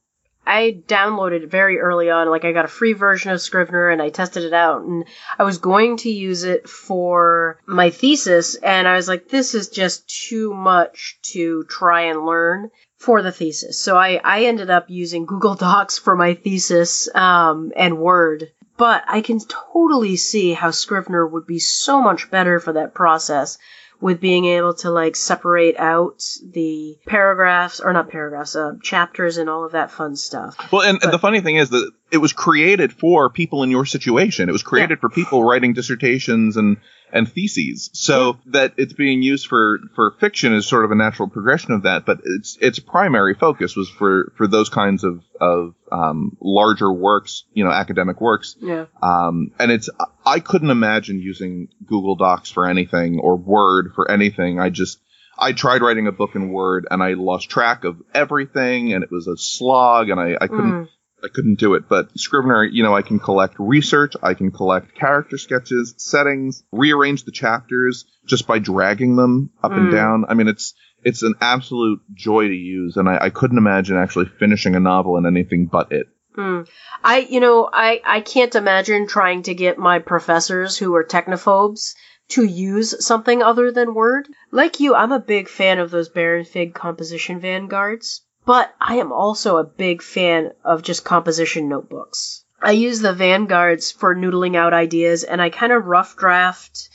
[0.47, 2.29] I downloaded it very early on.
[2.29, 5.05] Like I got a free version of Scrivener and I tested it out and
[5.39, 9.69] I was going to use it for my thesis and I was like, this is
[9.69, 13.79] just too much to try and learn for the thesis.
[13.79, 18.53] So I, I ended up using Google Docs for my thesis um, and Word.
[18.77, 23.59] But I can totally see how Scrivener would be so much better for that process
[24.01, 29.51] with being able to like separate out the paragraphs or not paragraphs, uh, chapters and
[29.51, 30.57] all of that fun stuff.
[30.73, 33.85] Well, and, and the funny thing is that it was created for people in your
[33.85, 34.49] situation.
[34.49, 36.79] It was created for people writing dissertations and
[37.13, 37.91] and theses.
[37.93, 41.83] So that it's being used for for fiction is sort of a natural progression of
[41.83, 42.07] that.
[42.07, 47.45] But its its primary focus was for for those kinds of of um, larger works,
[47.53, 48.57] you know, academic works.
[48.61, 48.87] Yeah.
[49.03, 49.89] Um, and it's
[50.25, 54.61] I couldn't imagine using Google Docs for anything or Word for anything.
[54.61, 54.99] I just
[55.39, 59.11] I tried writing a book in Word and I lost track of everything and it
[59.11, 60.89] was a slog and I, I couldn't Mm.
[61.23, 61.89] I couldn't do it.
[61.89, 67.25] But Scrivener, you know, I can collect research, I can collect character sketches, settings, rearrange
[67.25, 69.93] the chapters just by dragging them up and Mm.
[69.93, 70.25] down.
[70.29, 74.27] I mean, it's it's an absolute joy to use, and I, I couldn't imagine actually
[74.27, 76.07] finishing a novel in anything but it.
[76.35, 76.61] Hmm.
[77.03, 81.95] I, you know, I, I can't imagine trying to get my professors who are technophobes
[82.29, 84.29] to use something other than Word.
[84.53, 89.13] Like you, I'm a big fan of those Baron Fig composition vanguards, but I am
[89.13, 92.45] also a big fan of just composition notebooks.
[92.63, 96.89] I use the vanguards for noodling out ideas and I kind of rough draft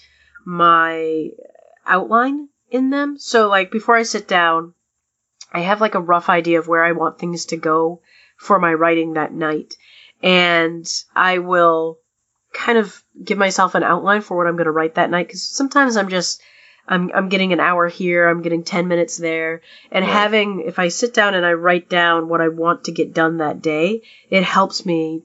[0.46, 1.30] my
[1.86, 3.18] outline in them.
[3.18, 4.74] So like before I sit down,
[5.52, 8.02] I have like a rough idea of where I want things to go
[8.38, 9.76] for my writing that night.
[10.22, 12.00] And I will
[12.54, 15.48] kind of give myself an outline for what I'm going to write that night because
[15.48, 16.42] sometimes I'm just
[16.88, 20.14] I'm I'm getting an hour here, I'm getting 10 minutes there, and Right.
[20.14, 23.38] having if I sit down and I write down what I want to get done
[23.38, 25.24] that day, it helps me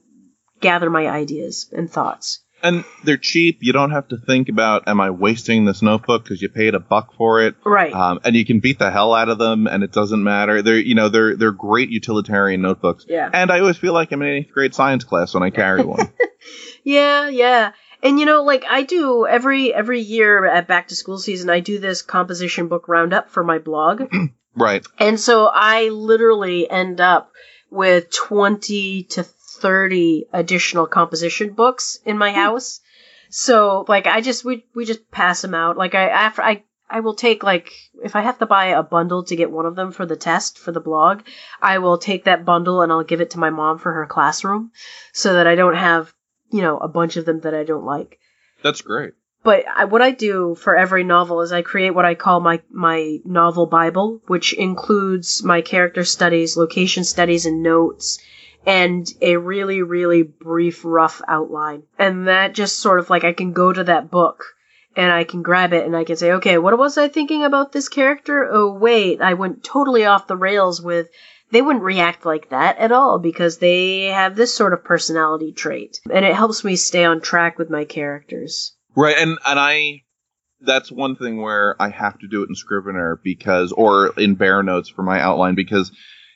[0.59, 2.39] gather my ideas and thoughts.
[2.63, 3.57] And they're cheap.
[3.61, 6.79] You don't have to think about, am I wasting this notebook because you paid a
[6.79, 7.55] buck for it?
[7.65, 7.91] Right.
[7.91, 10.61] Um, and you can beat the hell out of them, and it doesn't matter.
[10.61, 13.05] They're, you know, they're they're great utilitarian notebooks.
[13.09, 13.27] yeah.
[13.33, 16.11] And I always feel like I'm in eighth grade science class when I carry one.
[16.83, 17.71] Yeah, yeah.
[18.03, 21.59] And you know, like I do every every year at back to school season, I
[21.59, 24.03] do this composition book roundup for my blog.
[24.55, 24.85] right.
[24.97, 27.31] And so I literally end up
[27.69, 32.37] with 20 to 30 additional composition books in my hmm.
[32.37, 32.79] house.
[33.29, 35.77] So like I just we we just pass them out.
[35.77, 37.71] Like I after I I will take like
[38.03, 40.59] if I have to buy a bundle to get one of them for the test
[40.59, 41.21] for the blog,
[41.61, 44.71] I will take that bundle and I'll give it to my mom for her classroom
[45.13, 46.13] so that I don't have,
[46.51, 48.19] you know, a bunch of them that I don't like
[48.63, 49.13] That's great.
[49.43, 52.61] but I, what I do for every novel is I create what I call my
[52.69, 58.19] my novel bible, which includes my character studies, location studies, and notes,
[58.65, 61.83] and a really really brief rough outline.
[61.97, 64.45] And that just sort of like I can go to that book
[64.95, 67.71] and I can grab it and I can say, okay, what was I thinking about
[67.71, 68.47] this character?
[68.51, 71.07] Oh wait, I went totally off the rails with.
[71.51, 75.99] They wouldn't react like that at all because they have this sort of personality trait.
[76.11, 78.73] And it helps me stay on track with my characters.
[78.95, 80.03] Right, and and I
[80.61, 84.63] that's one thing where I have to do it in Scrivener because or in Bear
[84.63, 85.91] Notes for my outline because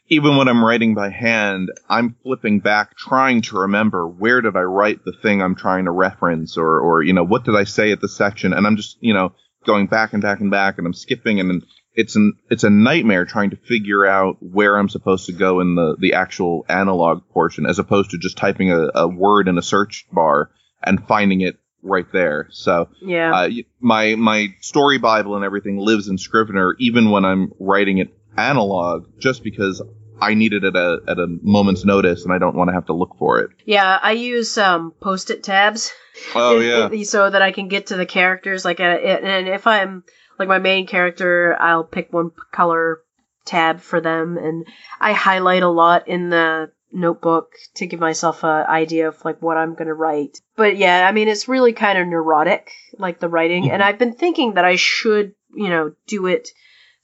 [0.08, 4.62] even when I'm writing by hand, I'm flipping back trying to remember where did I
[4.62, 7.92] write the thing I'm trying to reference or or you know what did I say
[7.92, 9.34] at the section and I'm just, you know,
[9.66, 11.64] going back and back and back and I'm skipping and
[11.96, 15.76] it's an it's a nightmare trying to figure out where I'm supposed to go in
[15.76, 19.62] the the actual analog portion as opposed to just typing a, a word in a
[19.62, 20.52] search bar
[20.84, 22.48] and finding it right there.
[22.52, 23.34] So Yeah.
[23.34, 28.14] uh, my my story bible and everything lives in Scrivener even when I'm writing it
[28.38, 29.82] analog, just because
[30.20, 32.86] I need it at a at a moment's notice and I don't want to have
[32.88, 33.52] to look for it.
[33.66, 35.92] Yeah, I use um, post-it tabs.
[36.34, 38.64] Oh yeah, so that I can get to the characters.
[38.64, 40.04] Like, uh, and if I'm
[40.40, 43.02] like my main character, I'll pick one color
[43.46, 44.66] tab for them, and
[45.00, 49.58] I highlight a lot in the notebook to give myself an idea of like what
[49.58, 50.40] I'm gonna write.
[50.56, 54.14] But yeah, I mean, it's really kind of neurotic, like the writing, and I've been
[54.14, 56.50] thinking that I should, you know, do it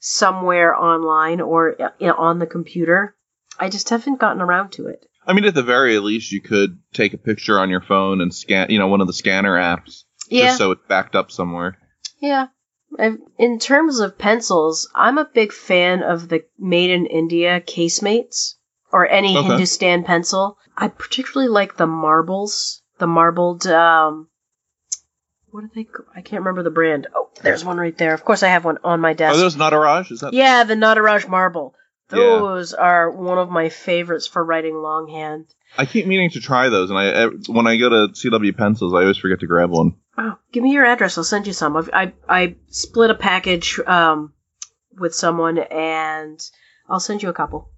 [0.04, 3.14] somewhere online or uh, on the computer.
[3.58, 5.06] I just haven't gotten around to it.
[5.24, 8.34] I mean at the very least you could take a picture on your phone and
[8.34, 10.46] scan, you know, one of the scanner apps, Yeah.
[10.46, 11.78] just so it's backed up somewhere.
[12.18, 12.48] Yeah.
[12.98, 18.54] And In terms of pencils, I'm a big fan of the made in India casemates
[18.92, 19.46] or any Okay.
[19.48, 20.58] Hindustan pencil.
[20.76, 23.66] I particularly like the marbles, the marbled.
[23.68, 24.28] Um,
[25.52, 25.86] what are they?
[26.16, 27.06] I can't remember the brand.
[27.14, 28.14] Oh, there's one right there.
[28.14, 29.36] Of course, I have one on my desk.
[29.36, 30.10] Are those Nataraj?
[30.10, 30.32] Is that?
[30.32, 31.74] yeah, the Nataraj marble.
[32.10, 32.18] Yeah.
[32.18, 35.46] Those are one of my favorites for writing longhand.
[35.78, 39.02] I keep meaning to try those, and I when I go to CW Pencils, I
[39.02, 39.96] always forget to grab one.
[40.18, 41.16] Oh, give me your address.
[41.16, 41.76] I'll send you some.
[41.76, 44.34] I've, I I split a package um,
[44.98, 46.38] with someone, and
[46.88, 47.70] I'll send you a couple.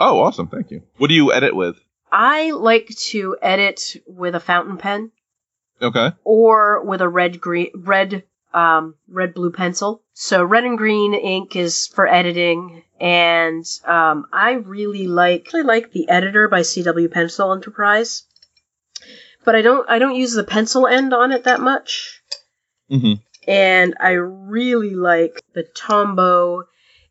[0.00, 0.46] Oh, awesome!
[0.46, 0.82] Thank you.
[0.98, 1.76] What do you edit with?
[2.12, 5.10] I like to edit with a fountain pen
[5.80, 6.12] Okay.
[6.24, 10.02] or with a red green red um, red blue pencil.
[10.12, 15.92] So red and green ink is for editing, and um, I really like really like
[15.92, 18.22] the editor by CW Pencil Enterprise.
[19.44, 22.22] But I don't I don't use the pencil end on it that much.
[22.90, 23.12] Mm hmm
[23.46, 26.64] and I really like the Tombow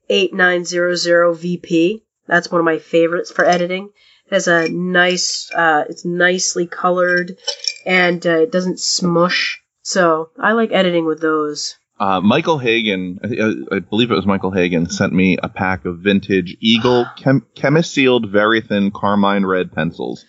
[0.09, 2.03] 8900 VP.
[2.27, 3.89] That's one of my favorites for editing.
[4.27, 7.37] It has a nice, uh, it's nicely colored,
[7.85, 9.61] and uh, it doesn't smush.
[9.81, 11.75] So I like editing with those.
[11.99, 15.99] Uh, Michael Hagen, I, I believe it was Michael Hagen, sent me a pack of
[15.99, 20.25] vintage Eagle chem- Chemi-Sealed, very thin carmine red pencils.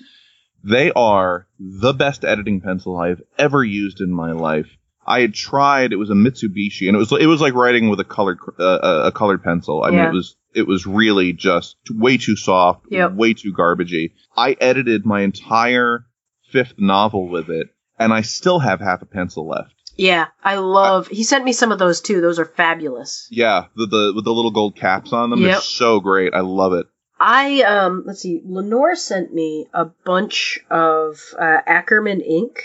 [0.62, 4.68] They are the best editing pencil I've ever used in my life.
[5.07, 8.00] I had tried; it was a Mitsubishi, and it was it was like writing with
[8.00, 9.82] a colored uh, a colored pencil.
[9.82, 13.12] I mean, it was it was really just way too soft, Yep.
[13.12, 14.12] way too garbagey.
[14.34, 16.07] I edited my entire
[16.55, 19.74] fifth novel with it, and I still have half a pencil left.
[19.96, 21.09] Yeah, I love.
[21.09, 22.20] He sent me some of those too.
[22.20, 23.28] Those are fabulous.
[23.30, 25.42] Yeah, the, the with the little gold caps on them.
[25.42, 26.32] They're so great.
[26.34, 26.86] I love it.
[27.20, 28.40] I um let's see.
[28.44, 32.61] Lenore sent me a bunch of uh, Ackerman ink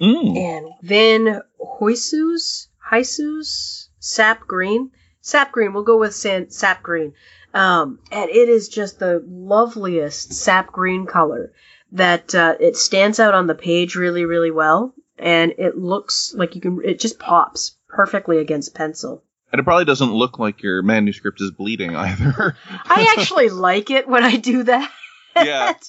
[0.00, 0.34] Mm.
[0.36, 1.42] and Van
[1.80, 4.90] Hoysus, Hysus, Sap Green.
[5.20, 5.72] Sap Green.
[5.74, 7.12] We'll go with san- Sap Green.
[7.52, 11.52] Um, and it is just the loveliest sap green color
[11.92, 16.54] that uh, it stands out on the page really, really well, and it looks like
[16.54, 16.80] you can.
[16.84, 19.24] It just pops perfectly against pencil.
[19.52, 22.56] And it probably doesn't look like your manuscript is bleeding either.
[22.68, 24.90] I actually like it when I do that.
[25.36, 25.74] Yeah.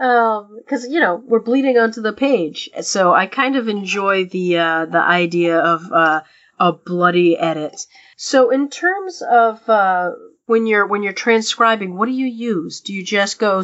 [0.00, 4.58] Um, because you know we're bleeding onto the page, so I kind of enjoy the
[4.58, 6.22] uh, the idea of uh,
[6.58, 7.86] a bloody edit.
[8.16, 10.10] So in terms of uh,
[10.46, 12.80] when you're when you're transcribing, what do you use?
[12.80, 13.62] Do you just go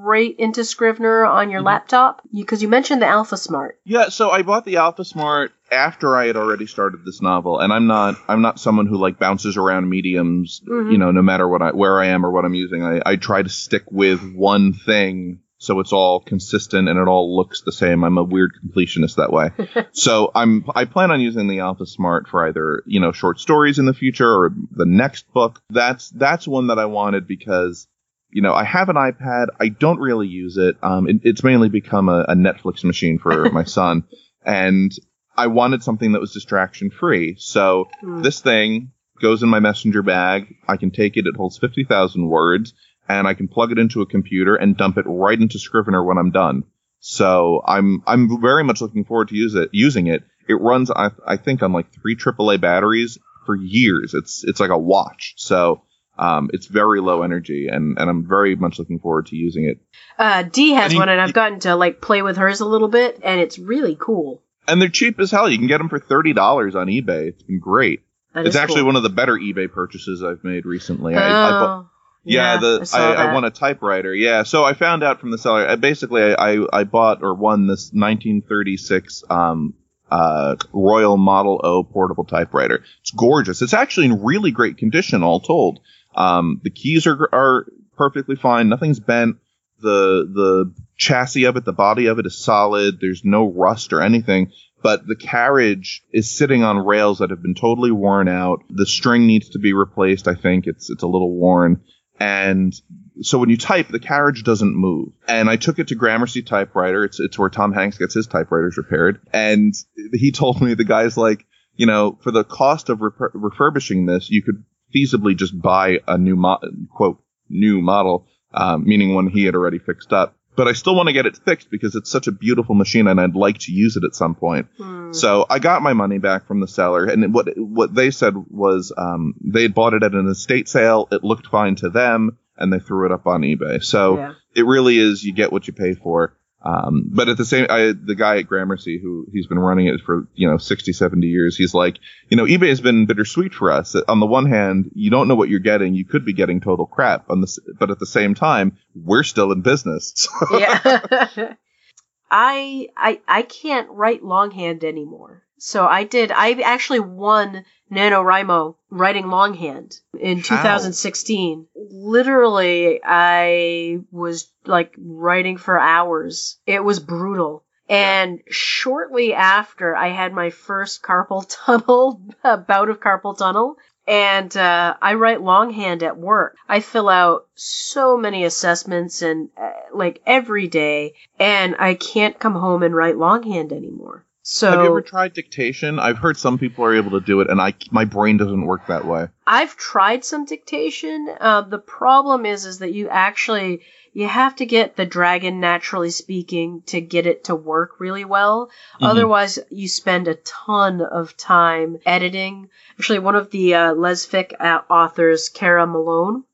[0.00, 1.66] straight into Scrivener on your Mhm.
[1.66, 2.22] laptop?
[2.34, 3.78] Because you, mentioned the Alpha Smart.
[3.84, 7.72] Yeah, so I bought the Alpha Smart after I had already started this novel, and
[7.72, 10.92] I'm not I'm not someone who like bounces around mediums, Mhm.
[10.92, 12.82] you know, no matter what I where I am or what I'm using.
[12.82, 17.36] I, I try to stick with one thing so it's all consistent and it all
[17.36, 18.02] looks the same.
[18.02, 19.50] I'm a weird completionist that way.
[19.92, 23.78] so I'm I plan on using the Alpha Smart for either, you know, short stories
[23.78, 25.60] in the future or the next book.
[25.70, 27.86] That's that's one that I wanted because
[28.32, 29.46] you know, I have an iPad.
[29.60, 30.76] I don't really use it.
[30.82, 34.04] Um, it- it's mainly become a, a Netflix machine for my son,
[34.44, 34.90] and
[35.36, 37.36] I wanted something that was distraction free.
[37.38, 38.22] So Hmm.
[38.22, 40.54] this thing goes in my messenger bag.
[40.66, 41.26] I can take it.
[41.26, 42.72] It holds fifty thousand words,
[43.08, 46.18] and I can plug it into a computer and dump it right into Scrivener when
[46.18, 46.64] I'm done.
[47.00, 50.22] So I'm I'm very much looking forward to use it using it.
[50.48, 54.14] It runs I, I think on like three AAA batteries for years.
[54.14, 55.34] It's it's like a watch.
[55.36, 55.82] So
[56.18, 59.78] um, it's very low energy, and, and I'm very much looking forward to using it.
[60.18, 62.66] Uh, D has And you- one, and I've gotten to like play with hers a
[62.66, 64.42] little bit, and it's really cool.
[64.68, 65.48] And they're cheap as hell.
[65.50, 67.28] You can get them for thirty dollars on eBay.
[67.28, 68.02] It's been great.
[68.34, 68.86] That it's actually cool.
[68.86, 71.14] one of the better eBay purchases I've made recently.
[71.14, 71.90] I, I bought, Oh,
[72.24, 74.14] yeah, I the saw I, I, won a typewriter.
[74.14, 75.66] Yeah, so I found out from the seller.
[75.66, 79.74] I, basically, I, I I bought or won this 1936 um
[80.10, 82.84] uh Royal Model O portable typewriter.
[83.00, 83.62] It's gorgeous.
[83.62, 85.80] It's actually in really great condition, all told.
[86.14, 88.68] Um, the keys are are perfectly fine.
[88.68, 89.36] Nothing's bent.
[89.80, 93.00] The the chassis of it, the body of it is solid.
[93.00, 94.52] There's no rust or anything.
[94.82, 98.64] But the carriage is sitting on rails that have been totally worn out.
[98.68, 100.26] The string needs to be replaced.
[100.26, 101.82] I think it's it's a little worn.
[102.18, 102.74] And
[103.20, 105.08] so when you type, the carriage doesn't move.
[105.26, 107.04] And I took it to Gramercy Typewriter.
[107.04, 109.20] It's it's where Tom Hanks gets his typewriters repaired.
[109.32, 109.74] And
[110.12, 114.30] he told me the guy's like, you know, for the cost of refer- refurbishing this,
[114.30, 114.64] you could
[114.94, 119.78] feasibly just buy a new mo- quote new model, um, meaning one he had already
[119.78, 120.34] fixed up.
[120.54, 123.18] But I still want to get it fixed because it's such a beautiful machine, and
[123.18, 124.68] I'd like to use it at some point.
[124.76, 125.12] Hmm.
[125.12, 128.92] So I got my money back from the seller, and what what they said was
[128.96, 131.08] um, they had bought it at an estate sale.
[131.10, 133.82] It looked fine to them, and they threw it up on eBay.
[133.82, 134.32] So yeah.
[134.54, 136.36] it really is you get what you pay for.
[136.64, 140.00] Um, but at the same, I, the guy at Gramercy who he's been running it
[140.04, 141.98] for you know 60, 70 years, he's like,
[142.28, 143.94] you know, eBay has been bittersweet for us.
[144.08, 145.94] On the one hand, you don't know what you're getting.
[145.94, 147.28] You could be getting total crap.
[147.30, 150.28] On this, but at the same time, we're still in business.
[150.52, 151.54] Yeah.
[152.30, 155.42] I I I can't write longhand anymore.
[155.58, 156.32] So I did.
[156.32, 160.56] I actually won NaNoWriMo writing longhand in How?
[160.56, 161.66] 2016.
[161.74, 166.58] Literally, I was like writing for hours.
[166.66, 167.64] It was brutal.
[167.88, 174.56] And shortly after, I had my first carpal tunnel, a bout of carpal tunnel, and
[174.56, 176.56] uh, I write longhand at work.
[176.68, 182.54] I fill out so many assessments and uh, like every day, and I can't come
[182.54, 184.24] home and write longhand anymore.
[184.44, 186.00] So Have you ever tried dictation?
[186.00, 188.88] I've heard some people are able to do it, and I my brain doesn't work
[188.88, 189.28] that way.
[189.46, 191.28] I've tried some dictation.
[191.40, 193.82] Uh, the problem is, is that you actually
[194.12, 198.68] you have to get the dragon naturally speaking to get it to work really well.
[199.00, 199.08] Mhm.
[199.08, 202.68] Otherwise, you spend a ton of time editing.
[202.98, 206.44] Actually, one of the uh, lesfic uh, authors, Kara Malone,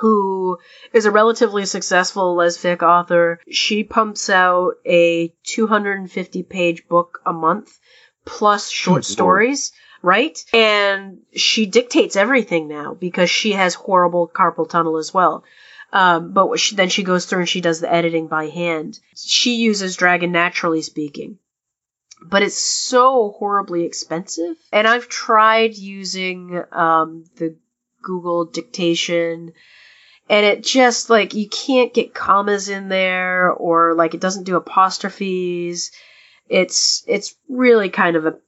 [0.00, 0.58] who
[0.92, 7.78] is a relatively successful lesfic author, she pumps out a 250 page book a month
[8.24, 9.72] plus short stories
[10.04, 10.38] right?
[10.52, 15.44] And she dictates everything now because she has horrible carpal tunnel as well.
[15.94, 18.98] Um, but she, then she goes through and she does the editing by hand.
[19.16, 21.38] She uses Dragon naturally speaking.
[22.22, 24.56] But it's so horribly expensive.
[24.72, 27.56] And I've tried using um, the
[28.04, 29.52] Google dictation.
[30.28, 34.56] And it just like you can't get commas in there or like it doesn't do
[34.56, 35.90] apostrophes.
[36.48, 38.38] It's it's really kind of a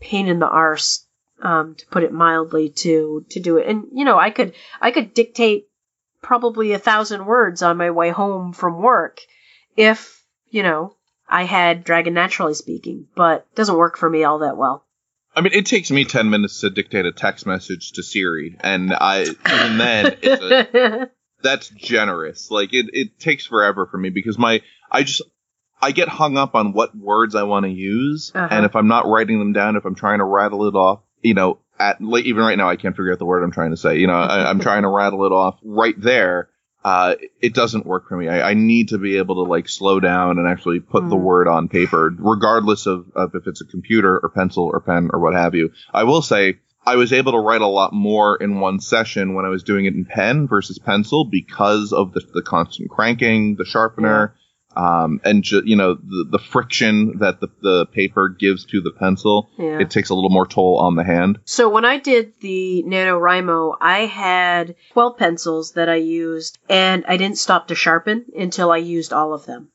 [0.00, 1.06] pain in the arse,
[1.42, 3.66] um, to put it mildly, to to do it.
[3.66, 5.68] And you know, I could I could dictate
[6.22, 9.20] probably a thousand words on my way home from work
[9.76, 10.94] if you know
[11.28, 14.84] I had Dragon Naturally Speaking, but it doesn't work for me all that well.
[15.40, 18.92] I mean, it takes me ten minutes to dictate a text message to Siri, and
[18.92, 20.42] I even then it's
[20.74, 21.10] a,
[21.42, 22.50] that's generous.
[22.50, 24.60] Like it, it takes forever for me because my
[24.90, 25.22] I just
[25.80, 28.48] I get hung up on what words I want to use, Uh-huh.
[28.50, 31.32] and if I'm not writing them down, if I'm trying to rattle it off, you
[31.32, 33.78] know, at like even right now I can't figure out the word I'm trying to
[33.78, 33.96] say.
[33.96, 36.49] You know, I, I'm trying to rattle it off right there.
[36.82, 38.28] Uh, it doesn't work for me.
[38.28, 41.22] I, I need to be able to like slow down and actually put the Mm.
[41.22, 45.20] word on paper, regardless of, of if it's a computer or pencil or pen or
[45.20, 45.72] what have you.
[45.92, 49.44] I will say I was able to write a lot more in one session when
[49.44, 53.66] I was doing it in pen versus pencil because of the, the constant cranking, the
[53.66, 54.34] sharpener,
[54.76, 58.90] um, and ju- you know the, the friction that the, the paper gives to the
[58.90, 59.50] pencil.
[59.58, 59.80] Yeah.
[59.80, 61.38] It takes a little more toll on the hand.
[61.44, 67.16] So when I did the NaNoWriMo, I had 12 pencils that I used, and I
[67.16, 69.70] didn't stop to sharpen until I used all of them.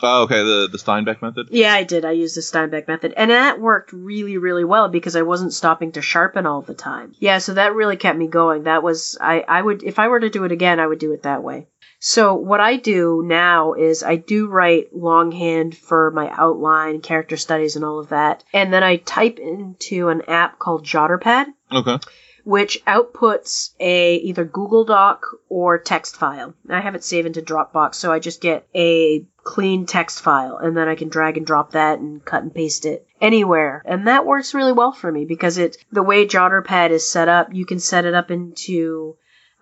[0.00, 1.48] Oh, okay, the the Steinbeck method.
[1.50, 2.04] Yeah, I did.
[2.04, 5.92] I used the Steinbeck method, and that worked really, really well because I wasn't stopping
[5.92, 7.14] to sharpen all the time.
[7.18, 8.62] Yeah, so that really kept me going.
[8.64, 9.44] That was I.
[9.48, 11.66] I would if I were to do it again, I would do it that way.
[12.00, 17.74] So what I do now is I do write longhand for my outline, character studies,
[17.74, 21.98] and all of that, and then I type into an app called JotterPad Okay.
[22.44, 26.54] which outputs a either Google Doc or text file.
[26.70, 30.76] I have it saved into Dropbox, so I just get a clean text file, and
[30.76, 33.82] then I can drag and drop that and cut and paste it anywhere.
[33.84, 37.52] And that works really well for me because it the way JotterPad is set up,
[37.52, 39.16] you can set it up into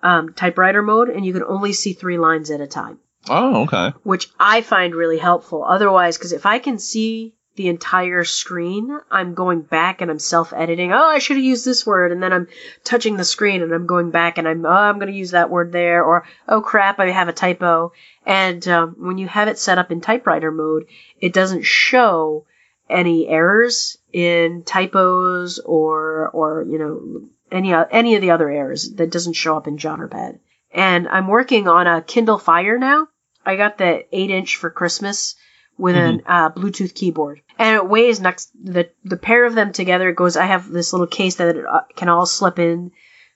[0.07, 2.99] um, typewriter mode, and you can only see three lines at a time
[3.29, 3.93] Oh, okay.
[4.05, 5.65] which I find really helpful.
[5.65, 10.53] Otherwise, because if I can see the entire screen, I'm going back and I'm self
[10.53, 10.93] editing.
[10.93, 12.13] Oh, I should have used this word.
[12.13, 12.47] And then I'm
[12.85, 15.51] touching the screen and I'm going back and I'm, oh, I'm going to use that
[15.51, 16.05] word there.
[16.05, 17.93] Or, oh crap, I have a typo.
[18.25, 20.87] And um, when you have it set up in typewriter mode,
[21.21, 22.47] it doesn't show
[22.89, 29.11] any errors in typos or, or, you know, any, any of the other errors that
[29.11, 30.39] doesn't show up in JotterPad.
[30.73, 33.09] And I'm working on a Kindle Fire now.
[33.45, 35.37] I got the 8 inch for Christmas
[35.79, 37.43] with a uh, Bluetooth keyboard.
[37.59, 40.93] And it weighs next, the, the pair of them together it goes, I have this
[40.93, 42.93] little case that it uh, can all slip in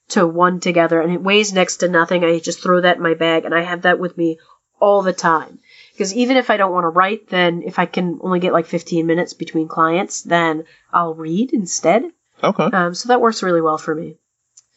[0.09, 2.25] to one together and it weighs next to nothing.
[2.25, 4.39] I just throw that in my bag and I have that with me
[4.81, 5.61] all the time.
[5.93, 8.67] Because even if I don't want to write, then if I can only get like
[8.67, 12.05] 15 minutes between clients, then I'll read instead.
[12.43, 12.65] Okay.
[12.65, 14.17] Um, so that works really well for me.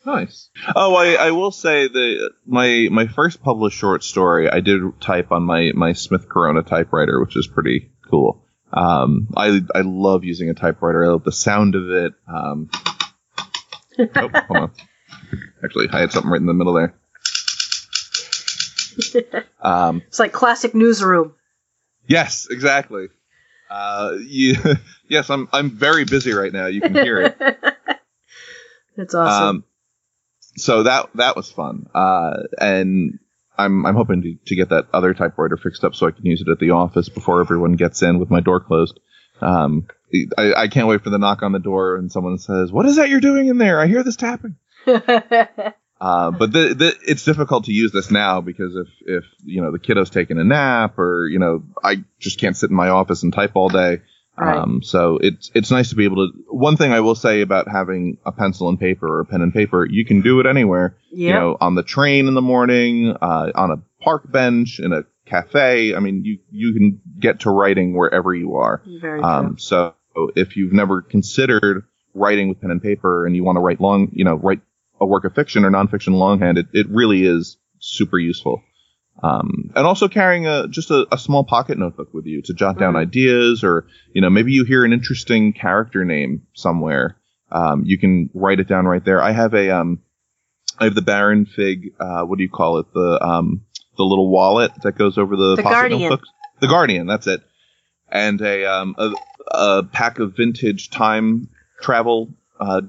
[0.05, 0.49] Nice.
[0.75, 5.31] Oh, I, I will say the my my first published short story I did type
[5.31, 8.43] on my my Smith Corona typewriter, which is pretty cool.
[8.73, 11.05] Um, I I love using a typewriter.
[11.05, 12.13] I love the sound of it.
[12.27, 12.69] Um,
[13.99, 14.71] oh, hold on.
[15.63, 16.95] Actually, I had something right in the middle there.
[19.61, 21.33] Um, It's like classic newsroom.
[22.05, 23.07] yes, exactly.
[23.69, 24.55] Uh, you,
[25.07, 26.67] yes, I'm I'm very busy right now.
[26.67, 27.37] You can hear it.
[28.97, 29.47] That's awesome.
[29.47, 29.63] Um,
[30.55, 33.19] so that that was fun, uh, and
[33.57, 36.41] I'm I'm hoping to, to get that other typewriter fixed up so I can use
[36.41, 38.99] it at the office before everyone gets in with my door closed.
[39.41, 39.87] Um,
[40.37, 42.97] I, I can't wait for the knock on the door and someone says, "What is
[42.97, 43.79] that you're doing in there?
[43.79, 44.57] I hear this tapping."
[46.03, 49.71] Uh, but the, the, it's difficult to use this now because if if you know
[49.71, 53.23] the kiddo's taking a nap or you know I just can't sit in my office
[53.23, 54.01] and type all day.
[54.37, 54.57] Right.
[54.57, 56.33] Um, so it's it's nice to be able to.
[56.49, 59.53] One thing I will say about having a pencil and paper or a pen and
[59.53, 60.97] paper, you can do it anywhere.
[61.29, 65.03] You know, on the train in the morning, uh, on a park bench, in a
[65.25, 65.95] cafe.
[65.95, 68.81] I mean, you you can get to writing wherever you are.
[68.85, 69.29] Very true.
[69.29, 69.93] Um, so
[70.35, 74.09] if you've never considered writing with pen and paper and you want to write long,
[74.11, 74.59] you know, write
[75.01, 78.61] a work of fiction or nonfiction longhand, it, it really is super useful.
[79.21, 82.79] Um, and also carrying a just a, a small pocket notebook with you to jot
[82.79, 82.97] down Mhm.
[83.01, 87.17] ideas, or you know maybe you hear an interesting character name somewhere.
[87.51, 89.21] Um, you can write it down right there.
[89.21, 89.99] I have a um,
[90.79, 91.93] I have the Baron Fig.
[91.99, 92.87] Uh, what do you call it?
[92.93, 93.61] The um,
[93.97, 96.01] the little wallet that goes over the, The pocket Guardian.
[96.01, 96.29] notebooks.
[96.61, 97.05] The Guardian.
[97.05, 97.41] That's it.
[98.11, 99.11] And a um a,
[99.51, 101.49] a pack of vintage time
[101.81, 102.81] travel uh,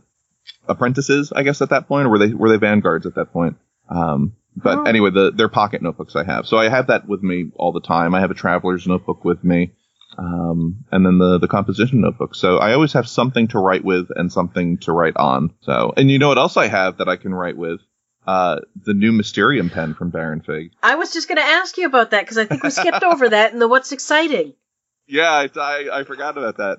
[0.69, 1.33] apprentices.
[1.35, 3.57] I guess at that point, or were they were they vanguards at that point?
[3.89, 4.83] Um, but Oh.
[4.85, 6.47] anyway, the their pocket notebooks I have.
[6.47, 8.15] So I have that with me all the time.
[8.15, 9.73] I have a traveler's notebook with me.
[10.17, 12.37] Um, and then the, the composition notebook.
[12.37, 15.53] So I always have something to write with and something to write on.
[15.63, 17.81] So, and you know what else I have that I can write with?
[18.27, 20.71] uh, the new Mysterium pen from Baron Fig.
[20.83, 23.29] I was just going to ask you about that because I think we skipped over
[23.29, 24.55] that in the what's exciting.
[25.07, 26.79] Yeah, I, I, I forgot about that.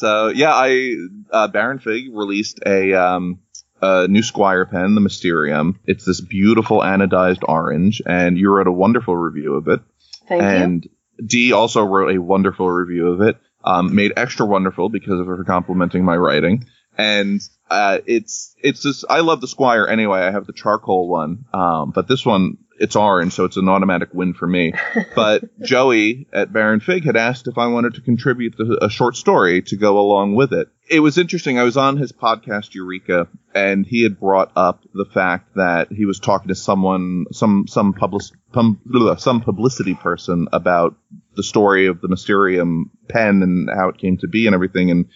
[0.00, 0.96] So yeah, I
[1.30, 3.40] uh, Baron Fig released a um,
[3.82, 5.78] a new Squire pen, the Mysterium.
[5.84, 9.80] It's this beautiful anodized orange, and you wrote a wonderful review of it.
[10.26, 10.88] Thank and
[11.24, 13.36] Dee also wrote a wonderful review of it.
[13.62, 16.64] Um, made extra wonderful because of her complimenting my writing.
[16.96, 20.20] And uh, it's it's just I love the Squire anyway.
[20.20, 24.08] I have the charcoal one, um, but this one it's orange, so it's an automatic
[24.12, 24.72] win for me.
[25.14, 29.16] But Joey at Baron Fig had asked if I wanted to contribute the, a short
[29.16, 30.68] story to go along with it.
[30.88, 31.58] It was interesting.
[31.58, 36.06] I was on his podcast Eureka, and he had brought up the fact that he
[36.06, 38.22] was talking to someone, some some public,
[38.52, 40.96] some publicity person about
[41.36, 45.06] the story of the Mysterium pen and how it came to be and everything, and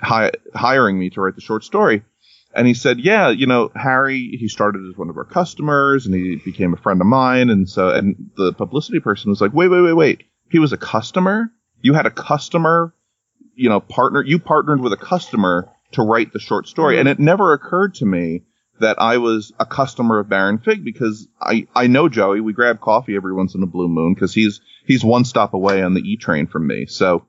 [0.00, 2.04] hi- hiring me to write the short story.
[2.54, 6.14] And he said, yeah, you know, Harry, he started as one of our customers and
[6.14, 7.50] he became a friend of mine.
[7.50, 10.24] And so, and the publicity person was like, wait, wait, wait, wait.
[10.50, 11.52] He was a customer.
[11.82, 12.94] You had a customer,
[13.54, 16.94] you know, partner, you partnered with a customer to write the short story.
[16.94, 17.00] Mm-hmm.
[17.00, 18.44] And it never occurred to me
[18.80, 22.40] that I was a customer of Baron Fig because I, I know Joey.
[22.40, 25.82] We grab coffee every once in a blue moon because he's, he's one stop away
[25.82, 26.86] on the E train from me.
[26.86, 27.26] So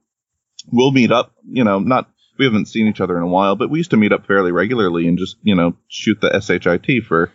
[0.72, 2.10] we'll meet up, you know, not,
[2.40, 4.52] we haven't seen each other in a while, but we used to meet up fairly
[4.52, 7.32] regularly and just, you know, shoot the SHIT for,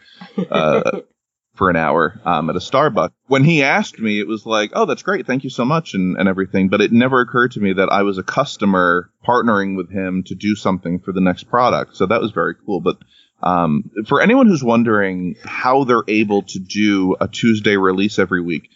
[0.51, 1.01] uh,
[1.55, 3.11] for an hour, um, at a Starbucks.
[3.27, 5.27] When he asked me, it was like, oh, that's great.
[5.27, 6.71] Thank you so much and, and everything.
[6.71, 10.35] But it never occurred to me that I was a customer partnering with him to
[10.35, 11.97] do something for the next product.
[11.97, 12.81] So that was very cool.
[12.81, 12.97] But,
[13.43, 18.71] um, for anyone who's wondering how they're able to do a Tuesday release every week,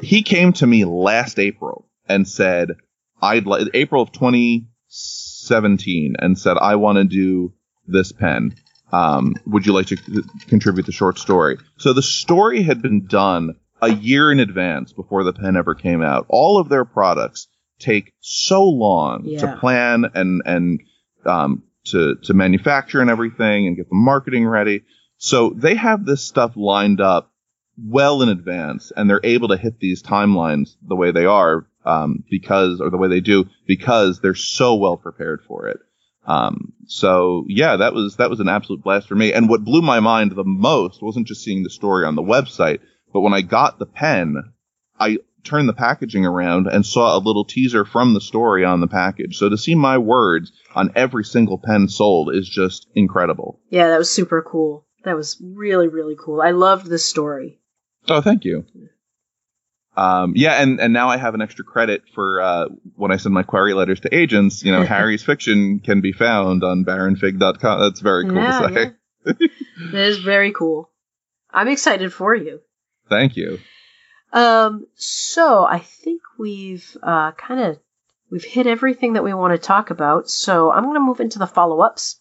[0.00, 2.76] he came to me last April and said,
[3.20, 4.68] I'd like April of 20,
[4.98, 7.52] 17 and said, I want to do
[7.86, 8.54] this pen.
[8.92, 11.58] Um, would you like to c- contribute the short story?
[11.78, 16.02] So the story had been done a year in advance before the pen ever came
[16.02, 16.26] out.
[16.28, 17.48] All of their products
[17.80, 19.40] take so long Yeah.
[19.40, 20.80] to plan and, and,
[21.26, 24.82] um, to, to manufacture and everything and get the marketing ready.
[25.18, 27.30] So they have this stuff lined up
[27.76, 32.24] well in advance and they're able to hit these timelines the way they are um,
[32.30, 35.78] because or the way they do because they're so well prepared for it.
[36.26, 39.32] Um, so yeah, that was that was an absolute blast for me.
[39.32, 42.80] And what blew my mind the most wasn't just seeing the story on the website,
[43.12, 44.36] but when I got the pen,
[44.98, 48.86] I turned the packaging around and saw a little teaser from the story on the
[48.86, 49.36] package.
[49.36, 53.60] So to see my words on every single pen sold is just incredible.
[53.68, 54.86] Yeah, that was super cool.
[55.04, 56.40] That was really, really cool.
[56.40, 57.60] I loved the story.
[58.08, 58.64] Oh, thank you.
[59.96, 62.66] Um, yeah, and, and now I have an extra credit for uh,
[62.96, 64.64] when I send my query letters to agents.
[64.64, 67.80] You know, Harry's fiction can be found on baronfig.com.
[67.80, 68.92] That's very cool Yeah, to say.
[69.26, 69.32] yeah.
[69.92, 70.90] That is very cool.
[71.50, 72.60] I'm excited for you.
[73.08, 73.58] Thank you.
[74.32, 77.78] Um, so I think we've uh, kind of
[78.30, 80.28] we've hit everything that we want to talk about.
[80.28, 82.20] So I'm going to move into the follow-ups.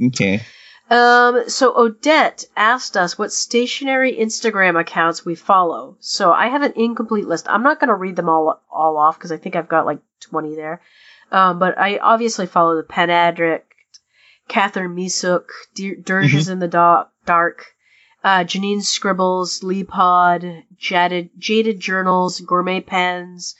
[0.00, 0.42] Okay.
[0.90, 5.96] Um, so Odette asked us what stationery Instagram accounts we follow.
[6.00, 7.46] So I have an incomplete list.
[7.48, 10.00] I'm not going to read them all all off because I think I've got like
[10.20, 10.82] 20 there.
[11.30, 13.72] Um, but I obviously follow the Pen Addict,
[14.48, 17.66] Catherine Misuk, D- Dirge is in the Dark,
[18.24, 23.54] uh, Janine Scribbles, Lee Pod, Jaded, Jaded Journals, Gourmet Pens,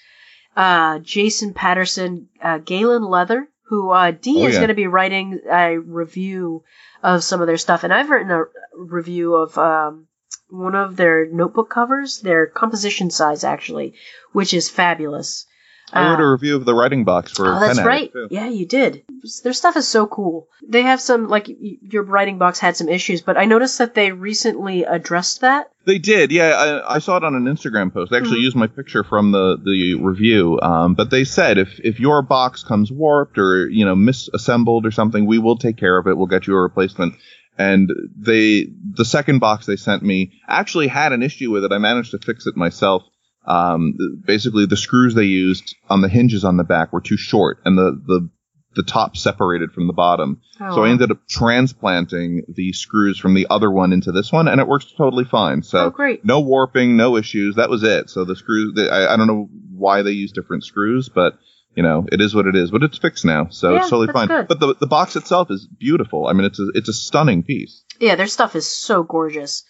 [0.56, 4.60] uh, Jason Patterson, uh, Galen Leather, who uh, Dee Oh, is yeah.
[4.60, 6.64] going to be writing a review
[7.04, 8.44] of some of their stuff, and I've written a
[8.76, 10.08] review of um,
[10.48, 13.94] one of their notebook covers, their composition size actually,
[14.32, 15.46] which is fabulous.
[15.92, 18.10] I wrote a review of the writing box for Oh, that's Pen right.
[18.14, 18.32] Addict.
[18.32, 19.02] Yeah, you did.
[19.42, 20.48] Their stuff is so cool.
[20.66, 24.12] They have some like your writing box had some issues, but I noticed that they
[24.12, 25.70] recently addressed that.
[25.86, 26.82] They did, yeah.
[26.86, 28.10] I, I saw it on an Instagram post.
[28.10, 28.44] They actually Mhm.
[28.44, 30.58] used my picture from the the review.
[30.60, 34.90] Um, but they said if if your box comes warped or you know misassembled or
[34.90, 36.16] something, we will take care of it.
[36.16, 37.14] We'll get you a replacement.
[37.58, 41.72] And they the second box they sent me actually had an issue with it.
[41.72, 43.02] I managed to fix it myself.
[43.46, 47.58] Um, basically, the screws they used on the hinges on the back were too short,
[47.64, 48.28] and the the
[48.76, 50.40] the top separated from the bottom.
[50.60, 50.76] Oh.
[50.76, 54.60] So I ended up transplanting the screws from the other one into this one, and
[54.60, 55.62] it works totally fine.
[55.62, 56.24] So oh, great.
[56.24, 57.56] no warping, no issues.
[57.56, 58.10] That was it.
[58.10, 61.38] So the screws, the, I, I don't know why they use different screws, but
[61.74, 62.70] you know, it is what it is.
[62.70, 64.28] But it's fixed now, so Yeah, it's totally fine.
[64.28, 64.48] good.
[64.48, 66.26] But the the box itself is beautiful.
[66.26, 67.84] I mean, it's a it's a stunning piece.
[67.98, 69.64] Yeah, their stuff is so gorgeous.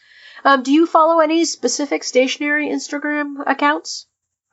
[0.44, 4.06] Um, do you follow any specific stationery Instagram accounts?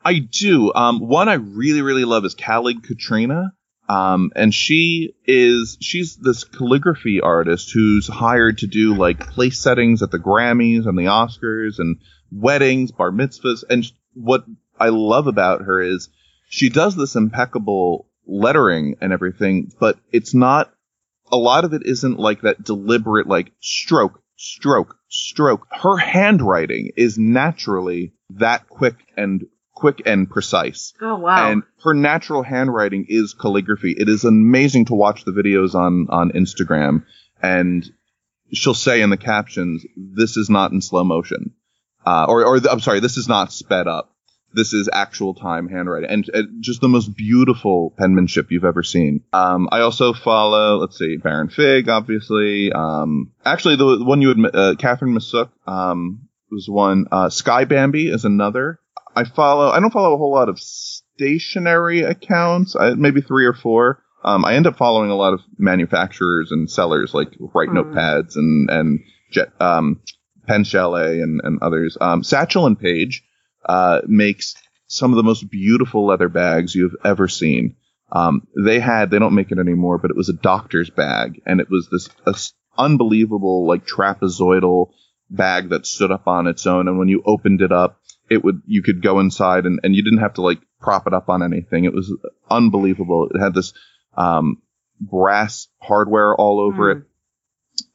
[0.04, 0.74] I do.
[0.74, 3.54] Um, one I really really love is Calig Katrina.
[3.90, 10.04] Um, and she is she's this calligraphy artist who's hired to do like place settings
[10.04, 12.00] at the Grammys and the Oscars and
[12.32, 13.64] weddings, bar mitzvahs.
[13.70, 14.46] And what
[14.78, 16.10] I love about her is
[16.50, 20.74] she does this impeccable lettering and everything, but it's not
[21.32, 25.68] a lot of it isn't like that deliberate like stroke, stroke, stroke.
[25.72, 30.94] Her handwriting is naturally that quick and quick and precise.
[31.02, 31.52] Oh wow!
[31.52, 33.96] And her natural handwriting is calligraphy.
[33.98, 37.04] It is amazing to watch the videos on on Instagram,
[37.42, 37.88] and
[38.54, 41.54] she'll say in the captions, "This is not in slow motion,"
[42.06, 44.14] uh, or or I'm sorry, this is not sped up.
[44.54, 49.24] This is actual time handwriting, and, and just the most beautiful penmanship you've ever seen.
[49.34, 52.72] Um, I also follow, let's see, Baron Fig, obviously.
[52.72, 57.08] Um, actually, the one you had, uh, Catherine Masuk, um, was one.
[57.12, 58.80] Uh, Sky Bambi is another.
[59.16, 59.70] I follow.
[59.70, 62.76] I don't follow a whole lot of stationery accounts.
[62.76, 64.02] I, maybe three or four.
[64.24, 67.94] Um, I end up following a lot of manufacturers and sellers like Write Mm.
[67.94, 69.00] Notepads and and
[69.32, 70.02] Jet, um,
[70.48, 71.98] Pen Chalet and and others.
[72.00, 73.24] Um, Satchel and Page
[73.68, 74.56] uh, makes
[74.88, 77.76] some of the most beautiful leather bags you've ever seen.
[78.12, 81.60] Um, they had, they don't make it anymore, but it was a doctor's bag, and
[81.60, 84.92] it was this s- unbelievable like trapezoidal
[85.30, 86.88] bag that stood up on its own.
[86.88, 88.00] And when you opened it up,
[88.30, 91.14] it would you could go inside, and, and you didn't have to like prop it
[91.14, 91.84] up on anything.
[91.84, 92.14] It was
[92.50, 93.28] unbelievable.
[93.34, 93.74] It had this
[94.16, 94.62] um,
[95.02, 97.02] brass hardware all over Mm.
[97.02, 97.04] it.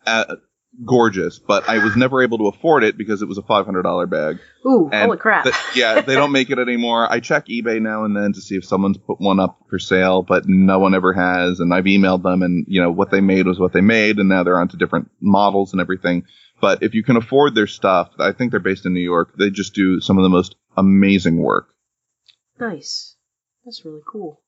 [0.06, 0.36] Uh,
[0.84, 3.82] gorgeous, but I was never able to afford it because it was a five hundred
[3.82, 4.38] dollar bag.
[4.66, 5.44] Ooh, And holy crap!
[5.44, 7.10] Th- yeah, they don't make it anymore.
[7.10, 10.22] I check eBay now and then to see if someone's put one up for sale,
[10.22, 11.60] but no one ever has.
[11.60, 14.28] And I've emailed them, and you know what they made was what they made, and
[14.28, 16.24] now they're onto different models and everything.
[16.60, 19.34] But if you can afford their stuff, I think they're based in New York.
[19.36, 21.74] They just do some of the most amazing work.
[22.60, 23.16] Nice.
[23.64, 24.40] That's really cool.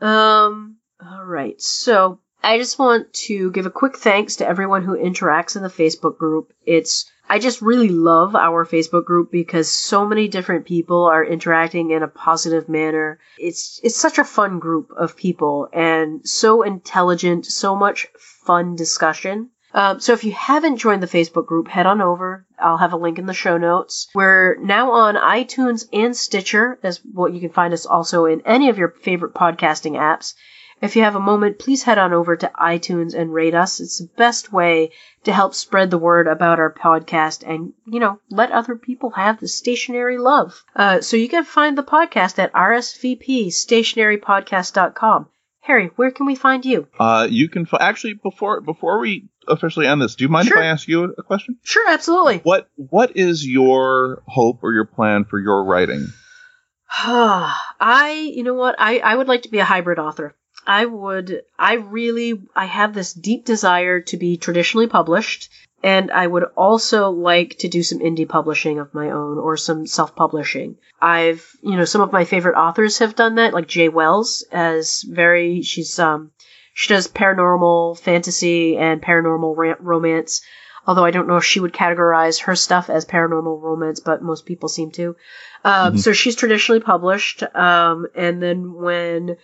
[0.00, 1.60] Um, all right.
[1.60, 5.68] So I just want to give a quick thanks to everyone who interacts in the
[5.68, 6.52] Facebook group.
[6.64, 11.90] It's I just really love our Facebook group because so many different people are interacting
[11.90, 13.18] in a positive manner.
[13.38, 19.50] It's it's such a fun group of people and so intelligent, so much fun discussion.
[19.74, 22.46] Um, so if you haven't joined the Facebook group, head on over.
[22.58, 24.08] I'll have a link in the show notes.
[24.14, 28.70] We're now on iTunes and Stitcher, as what you can find us also in any
[28.70, 30.34] of your favorite podcasting apps.
[30.80, 33.80] If you have a moment, please head on over to iTunes and rate us.
[33.80, 34.92] It's the best way
[35.24, 39.40] to help spread the word about our podcast and, you know, let other people have
[39.40, 40.62] the stationery love.
[40.76, 45.28] Uh, so you can find the podcast at rsvpstationarypodcast.com.
[45.60, 46.86] Harry, where can we find you?
[46.98, 50.56] Uh, you can fi- actually before before we officially end this, do you mind Sure.
[50.58, 51.58] if I ask you a, a question?
[51.62, 52.38] Sure, absolutely.
[52.38, 56.06] What what is your hope or your plan for your writing?
[56.90, 58.76] I, you know what?
[58.78, 60.34] I, I would like to be a hybrid author.
[60.68, 65.48] I would, I really, I have this deep desire to be traditionally published,
[65.82, 69.86] and I would also like to do some indie publishing of my own or some
[69.86, 70.76] self publishing.
[71.00, 75.02] I've, you know, some of my favorite authors have done that, like Jaye Wells, as
[75.02, 76.32] very, she's, um,
[76.74, 80.42] she does paranormal fantasy and paranormal ra- romance.
[80.86, 84.46] Although I don't know if she would categorize her stuff as paranormal romance, but most
[84.46, 85.16] people seem to.
[85.64, 85.98] Um, Mhm.
[85.98, 89.36] So she's traditionally published, um, and then when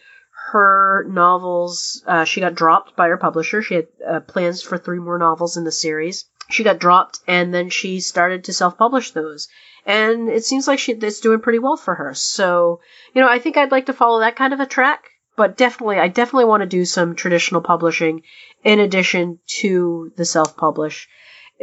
[0.50, 3.62] her novels, uh, she got dropped by her publisher.
[3.62, 6.26] She had uh, plans for three more novels in the series.
[6.50, 9.48] She got dropped, and then she started to self-publish those.
[9.86, 12.14] And it seems like she, it's doing pretty well for her.
[12.14, 12.80] So,
[13.14, 15.10] you know, I think I'd like to follow that kind of a track.
[15.36, 18.22] But definitely, I definitely want to do some traditional publishing
[18.62, 21.08] in addition to the self-publish.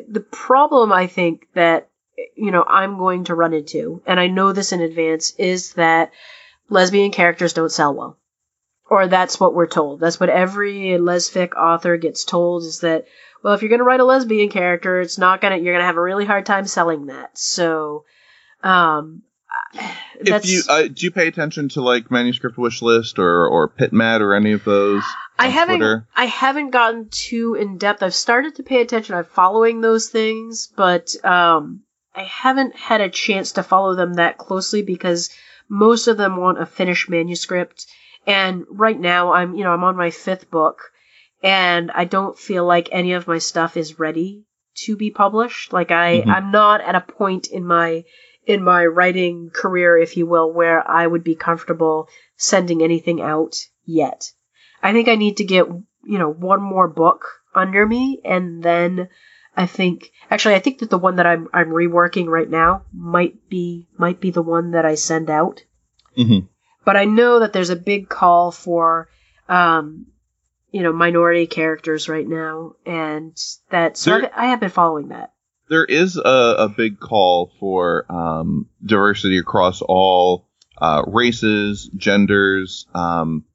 [0.10, 1.88] The problem I think that
[2.36, 6.12] you know I'm going to run into, and I know this in advance, is that
[6.70, 8.18] lesbian characters don't sell well.
[8.92, 10.02] Or that's what we're told.
[10.02, 13.06] That's what every lesfic author gets told is that,
[13.42, 15.82] well, if you're going to write a lesbian character, it's not going to, you're going
[15.82, 17.38] to have a really hard time selling that.
[17.38, 18.04] So,
[18.64, 19.22] um,
[20.20, 24.20] if you uh, do you pay attention to like manuscript wish list or or PitMad
[24.20, 25.04] or any of those
[25.40, 26.06] I haven't, Twitter?
[26.14, 28.04] I haven't gotten too in depth.
[28.04, 29.16] I've started to pay attention.
[29.16, 31.84] I'm following those things, but, um,
[32.14, 35.30] I haven't had a chance to follow them that closely because
[35.70, 37.88] most of them want a finished manuscript.
[38.28, 40.92] And right now I'm, you know, I'm on my fifth book
[41.44, 44.46] and I don't feel like any of my stuff is ready
[44.86, 45.74] to be published.
[45.74, 46.30] Like I, Mhm.
[46.32, 48.04] I'm not at a point in my,
[48.46, 52.08] in my writing career, if you will, where I would be comfortable
[52.38, 53.56] sending anything out
[53.86, 54.32] yet.
[54.84, 59.10] I think I need to get, you know, one more book under me and then
[59.58, 63.50] I think actually I think that the one that I'm I'm reworking right now might
[63.50, 65.64] be might be the one that I send out.
[66.18, 66.48] Mhm.
[66.86, 69.08] But I know that there's a big call for,
[69.50, 70.08] um,
[70.72, 73.38] you know, minority characters right now, and
[73.70, 75.34] that so There- I, have been following that.
[75.70, 83.46] there is a, a big call for um, diversity across all uh, races, genders, um,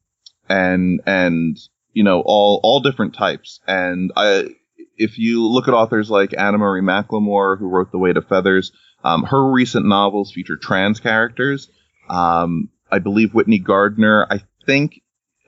[0.49, 1.59] and and
[1.93, 3.61] you know all all different types.
[3.67, 4.49] And I,
[4.97, 8.73] if you look at authors like Anna Marie McLemore, who wrote The Weight of Feathers,
[9.03, 11.69] um, her recent novels feature trans characters.
[12.09, 15.01] Um, I believe Whitney Gardner, I think,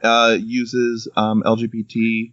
[0.02, 2.32] uh, uses um, LGBT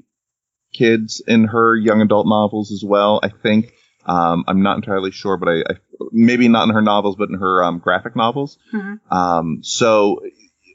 [0.73, 3.19] kids in her young adult novels as well.
[3.23, 3.71] I think.
[4.07, 5.75] Um, I'm not entirely sure, but I, I
[6.11, 8.59] maybe not in her novels, but in her um, graphic novels.
[8.71, 8.99] Mhm.
[9.11, 10.21] Um, so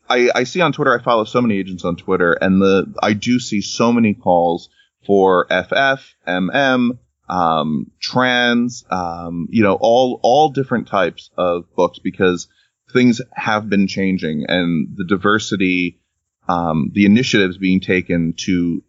[0.08, 3.12] I, I see on Twitter, I follow so many agents on Twitter, and the I
[3.12, 4.68] do see so many calls
[5.06, 12.48] for FF, MM, um, trans, um, you know, all all different types of books because
[12.90, 16.00] things have been changing, and the diversity,
[16.48, 18.82] um, the initiatives being taken to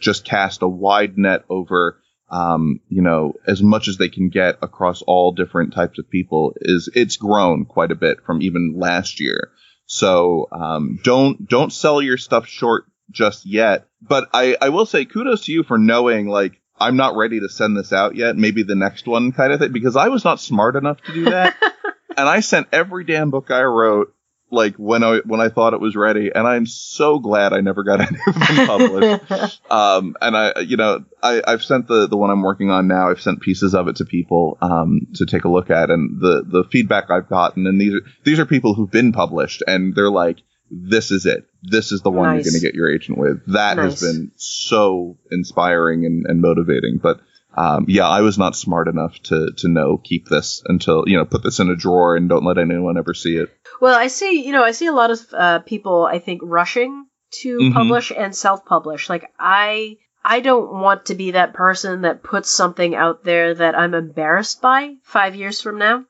[0.00, 4.58] just cast a wide net over um, you know, as much as they can get
[4.60, 9.20] across all different types of people is it's grown quite a bit from even last
[9.20, 9.50] year.
[9.86, 13.86] So um, don't don't sell your stuff short just yet.
[14.02, 17.48] But I, I will say kudos to you for knowing like I'm not ready to
[17.48, 18.36] send this out yet.
[18.36, 21.24] Maybe the next one kind of thing because I was not smart enough to do
[21.26, 21.56] that.
[22.18, 24.14] and I sent every damn book I wrote
[24.50, 27.84] like when I when I thought it was ready, and I'm so glad I never
[27.84, 29.60] got any of them published.
[29.70, 33.10] um, and I, you know, I, I've sent the the one I'm working on now.
[33.10, 36.44] I've sent pieces of it to people um, to take a look at, and the
[36.46, 40.10] the feedback I've gotten, and these are these are people who've been published, and they're
[40.10, 40.38] like,
[40.70, 41.44] "This is it.
[41.62, 42.44] This is the one Nice.
[42.44, 44.00] you're going to get your agent with." That Nice.
[44.00, 47.20] has been so inspiring and, and motivating, but.
[47.58, 51.24] Um, yeah, I was not smart enough to to know keep this until you know
[51.24, 53.50] put this in a drawer and don't let anyone ever see it.
[53.80, 57.06] Well, I see, you know, I see a lot of uh, people, I think, rushing
[57.42, 57.72] to Mhm.
[57.74, 59.10] publish and self-publish.
[59.10, 63.76] Like, I, I don't want to be that person that puts something out there that
[63.78, 66.04] I'm embarrassed by five years from now.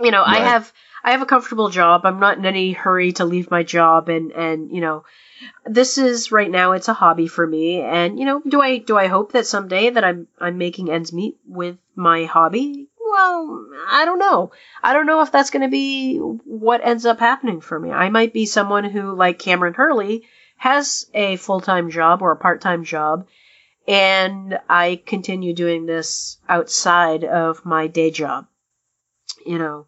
[0.00, 0.72] You know, I have,
[1.04, 2.02] I have a comfortable job.
[2.04, 5.04] I'm not in any hurry to leave my job, and and you know,
[5.64, 6.72] this is right now.
[6.72, 9.90] It's a hobby for me, and you know, do I do I hope that someday
[9.90, 12.88] that I'm I'm making ends meet with my hobby?
[13.10, 14.52] Well, I don't know.
[14.82, 17.90] I don't know if that's going to be what ends up happening for me.
[17.90, 20.26] I might be someone who, like Kameron Hurley,
[20.56, 23.26] has a full time job or a part time job,
[23.88, 28.46] and I continue doing this outside of my day job.
[29.44, 29.86] You know,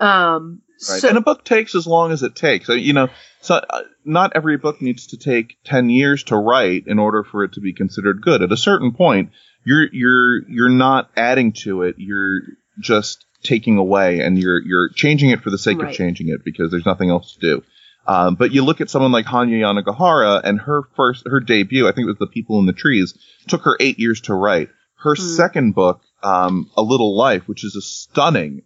[0.00, 1.04] um, Right.
[1.04, 2.68] and a book takes as long as it takes.
[2.68, 3.08] You know,
[3.40, 7.44] so uh, not every book needs to take 10 years to write in order for
[7.44, 8.42] it to be considered good.
[8.42, 9.30] At a certain point,
[9.64, 11.96] you're you're you're not adding to it.
[11.98, 12.40] You're
[12.80, 15.90] just taking away and you're you're changing it for the sake Right.
[15.90, 17.62] of changing it because there's nothing else to do.
[18.06, 21.92] Um, but you look at someone like Hanya Yanagihara and her first her debut, I
[21.92, 23.14] think it was The People in the Trees,
[23.48, 24.68] took her 8 years to write.
[24.96, 25.22] Her Hmm.
[25.22, 28.62] second book, um, A Little Life, which is a stunning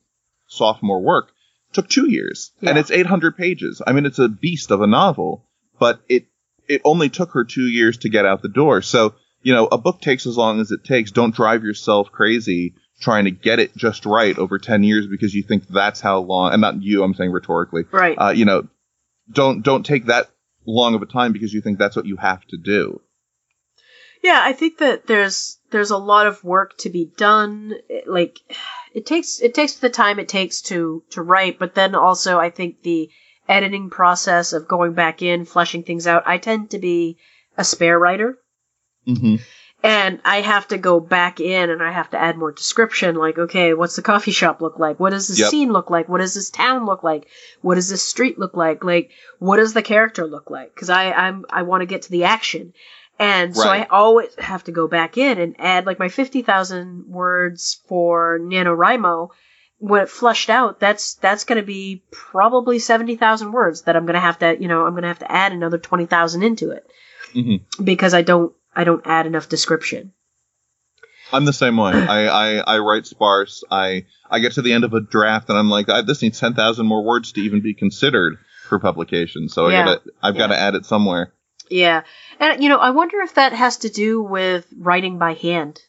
[0.49, 1.31] sophomore work,
[1.73, 3.83] took two years and it's 800 pages.
[3.87, 5.47] I mean, it's a beast of a novel,
[5.79, 6.27] but it,
[6.67, 8.83] it only took her two years to get out the door.
[8.83, 11.11] So, you know, a book takes as long as it takes.
[11.11, 15.43] Don't drive yourself crazy trying to get it just right over 10 years because you
[15.43, 18.17] think that's how long, and not you, I'm saying rhetorically, right.
[18.17, 18.67] uh, you know,
[19.31, 20.31] don't, don't take that
[20.67, 23.01] long of a time because you think that's what you have to do.
[24.23, 27.75] Yeah, I think that there's there's a lot of work to be done.
[28.07, 28.39] Like
[28.95, 32.51] it takes it takes the time it takes to to write, but then also I
[32.51, 33.11] think the
[33.49, 36.23] editing process of going back in, fleshing things out.
[36.27, 37.17] I tend to be
[37.57, 38.39] a spare writer,
[39.07, 39.37] Mm-hmm.
[39.83, 43.15] and I have to go back in and I have to add more description.
[43.15, 45.01] Like, okay, what's the coffee shop look like?
[45.01, 45.49] What does this Yep.
[45.51, 46.09] scene look like?
[46.09, 47.27] What does this town look like?
[47.63, 48.85] What does this street look like?
[48.85, 50.75] Like, what does the character look like?
[50.75, 52.75] Because I I'm I want to get to the action.
[53.19, 57.81] And so I always have to go back in and add like my 50,000 words
[57.89, 59.31] for NaNoWriMo.
[59.81, 64.39] When it flushed out, that's, that's gonna be probably 70,000 words that I'm gonna have
[64.41, 66.87] to, you know, I'm gonna have to add another 20,000 into it.
[67.35, 67.85] Mm-hmm.
[67.85, 70.13] Because I don't, I don't add enough description.
[71.33, 71.93] I'm the same way.
[71.93, 73.63] I, I, I write sparse.
[73.71, 76.41] I, I get to the end of a draft and I'm like, I, this needs
[76.41, 78.39] 10,000 more words to even be considered
[78.69, 79.49] for publication.
[79.49, 79.83] So Yeah.
[79.83, 81.33] I gotta, I've got to add it somewhere.
[81.71, 82.03] Yeah.
[82.41, 85.81] And, you know, I wonder if that has to do with writing by hand.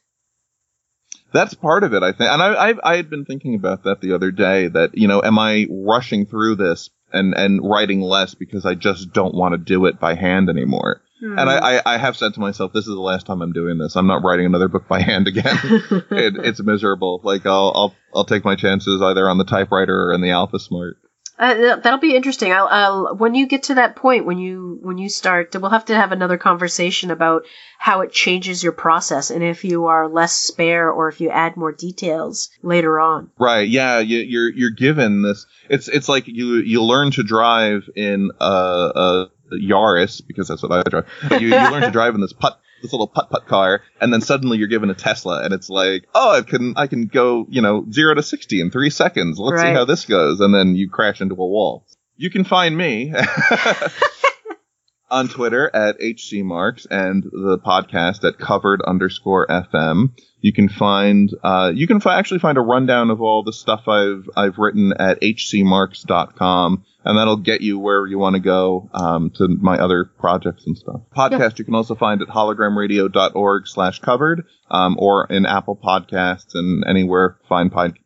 [1.32, 2.30] That's part of it, I think.
[2.32, 5.22] And I, I, I had been thinking about that the other day that, you know,
[5.24, 9.58] am I rushing through this and, and writing less because I just don't want to
[9.58, 11.02] do it by hand anymore?
[11.20, 11.38] Hmm.
[11.38, 13.78] And I, I, I have said to myself, this is the last time I'm doing
[13.78, 13.96] this.
[13.96, 15.58] I'm not writing another book by hand again.
[15.64, 17.22] it, it's miserable.
[17.24, 20.58] Like I'll, I'll, I'll take my chances either on the typewriter or in the Alpha
[20.58, 20.98] Smart.
[21.40, 22.52] Uh, that'll be interesting.
[22.52, 25.86] I'll, I'll, when you get to that point, when you when you start, we'll have
[25.86, 27.46] to have another conversation about
[27.78, 31.56] how it changes your process and if you are less spare or if you add
[31.56, 33.32] more details later on.
[33.40, 33.70] Right.
[33.70, 34.00] Yeah.
[34.00, 35.46] You, you're you're given this.
[35.70, 40.74] It's it's like you you learn to drive in a, a Yaris because that's what
[40.74, 41.08] I drive.
[41.32, 44.22] You, you learn to drive in this putt this little putt putt car, and then
[44.22, 47.62] suddenly you're given a Tesla, and it's like, oh, I can I can go you
[47.62, 49.40] know zero to sixty in three seconds.
[49.40, 49.70] Let's right.
[49.70, 51.86] see how this goes, and then you crash into a wall.
[52.16, 53.14] You can find me
[55.12, 60.12] on Twitter at hcmarks and the podcast at covered underscore fm.
[60.42, 63.88] You can find uh, you can fi- actually find a rundown of all the stuff
[63.88, 69.30] I've I've written at hcmarks.com and that'll get you where you want to go um,
[69.32, 71.02] to my other projects and stuff.
[71.16, 71.50] Podcast yeah.
[71.58, 77.38] you can also find at hologramradio.org slash covered um, or in Apple Podcasts and anywhere
[77.48, 77.98] fine, pod,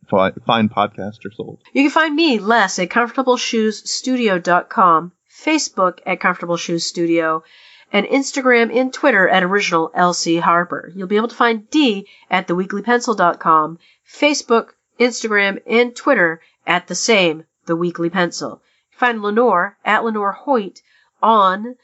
[0.46, 1.60] fine podcasts are sold.
[1.74, 5.12] You can find me, Les, at comfortableshoesstudio.com,
[5.44, 7.44] Facebook at Comfortable Shoes Studio,
[7.91, 10.91] and Instagram and Twitter at Original LC Harper.
[10.96, 13.80] You'll be able to find D at theweeklypencil.com,
[14.12, 14.70] Facebook,
[15.00, 18.64] Instagram, and Twitter at the same, The Weekly Pencil.
[18.98, 20.82] Find Lenore at Lenore Hoyt
[21.22, 21.76] on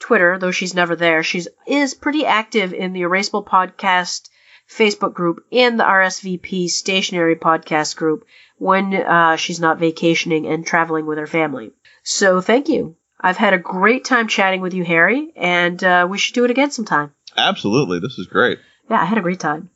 [0.00, 1.22] Twitter, though she's never there.
[1.22, 4.28] She is pretty active in the Erasable Podcast
[4.68, 8.26] Facebook group and the RSVP Stationery Podcast group
[8.58, 11.72] when uh, she's not vacationing and traveling with her family.
[12.02, 12.96] So thank you.
[13.20, 16.50] I've had a great time chatting with you, Harry, and uh, we should do it
[16.50, 17.12] again sometime.
[17.36, 18.00] Absolutely.
[18.00, 18.58] This is great.
[18.90, 19.70] Yeah, I had a great time.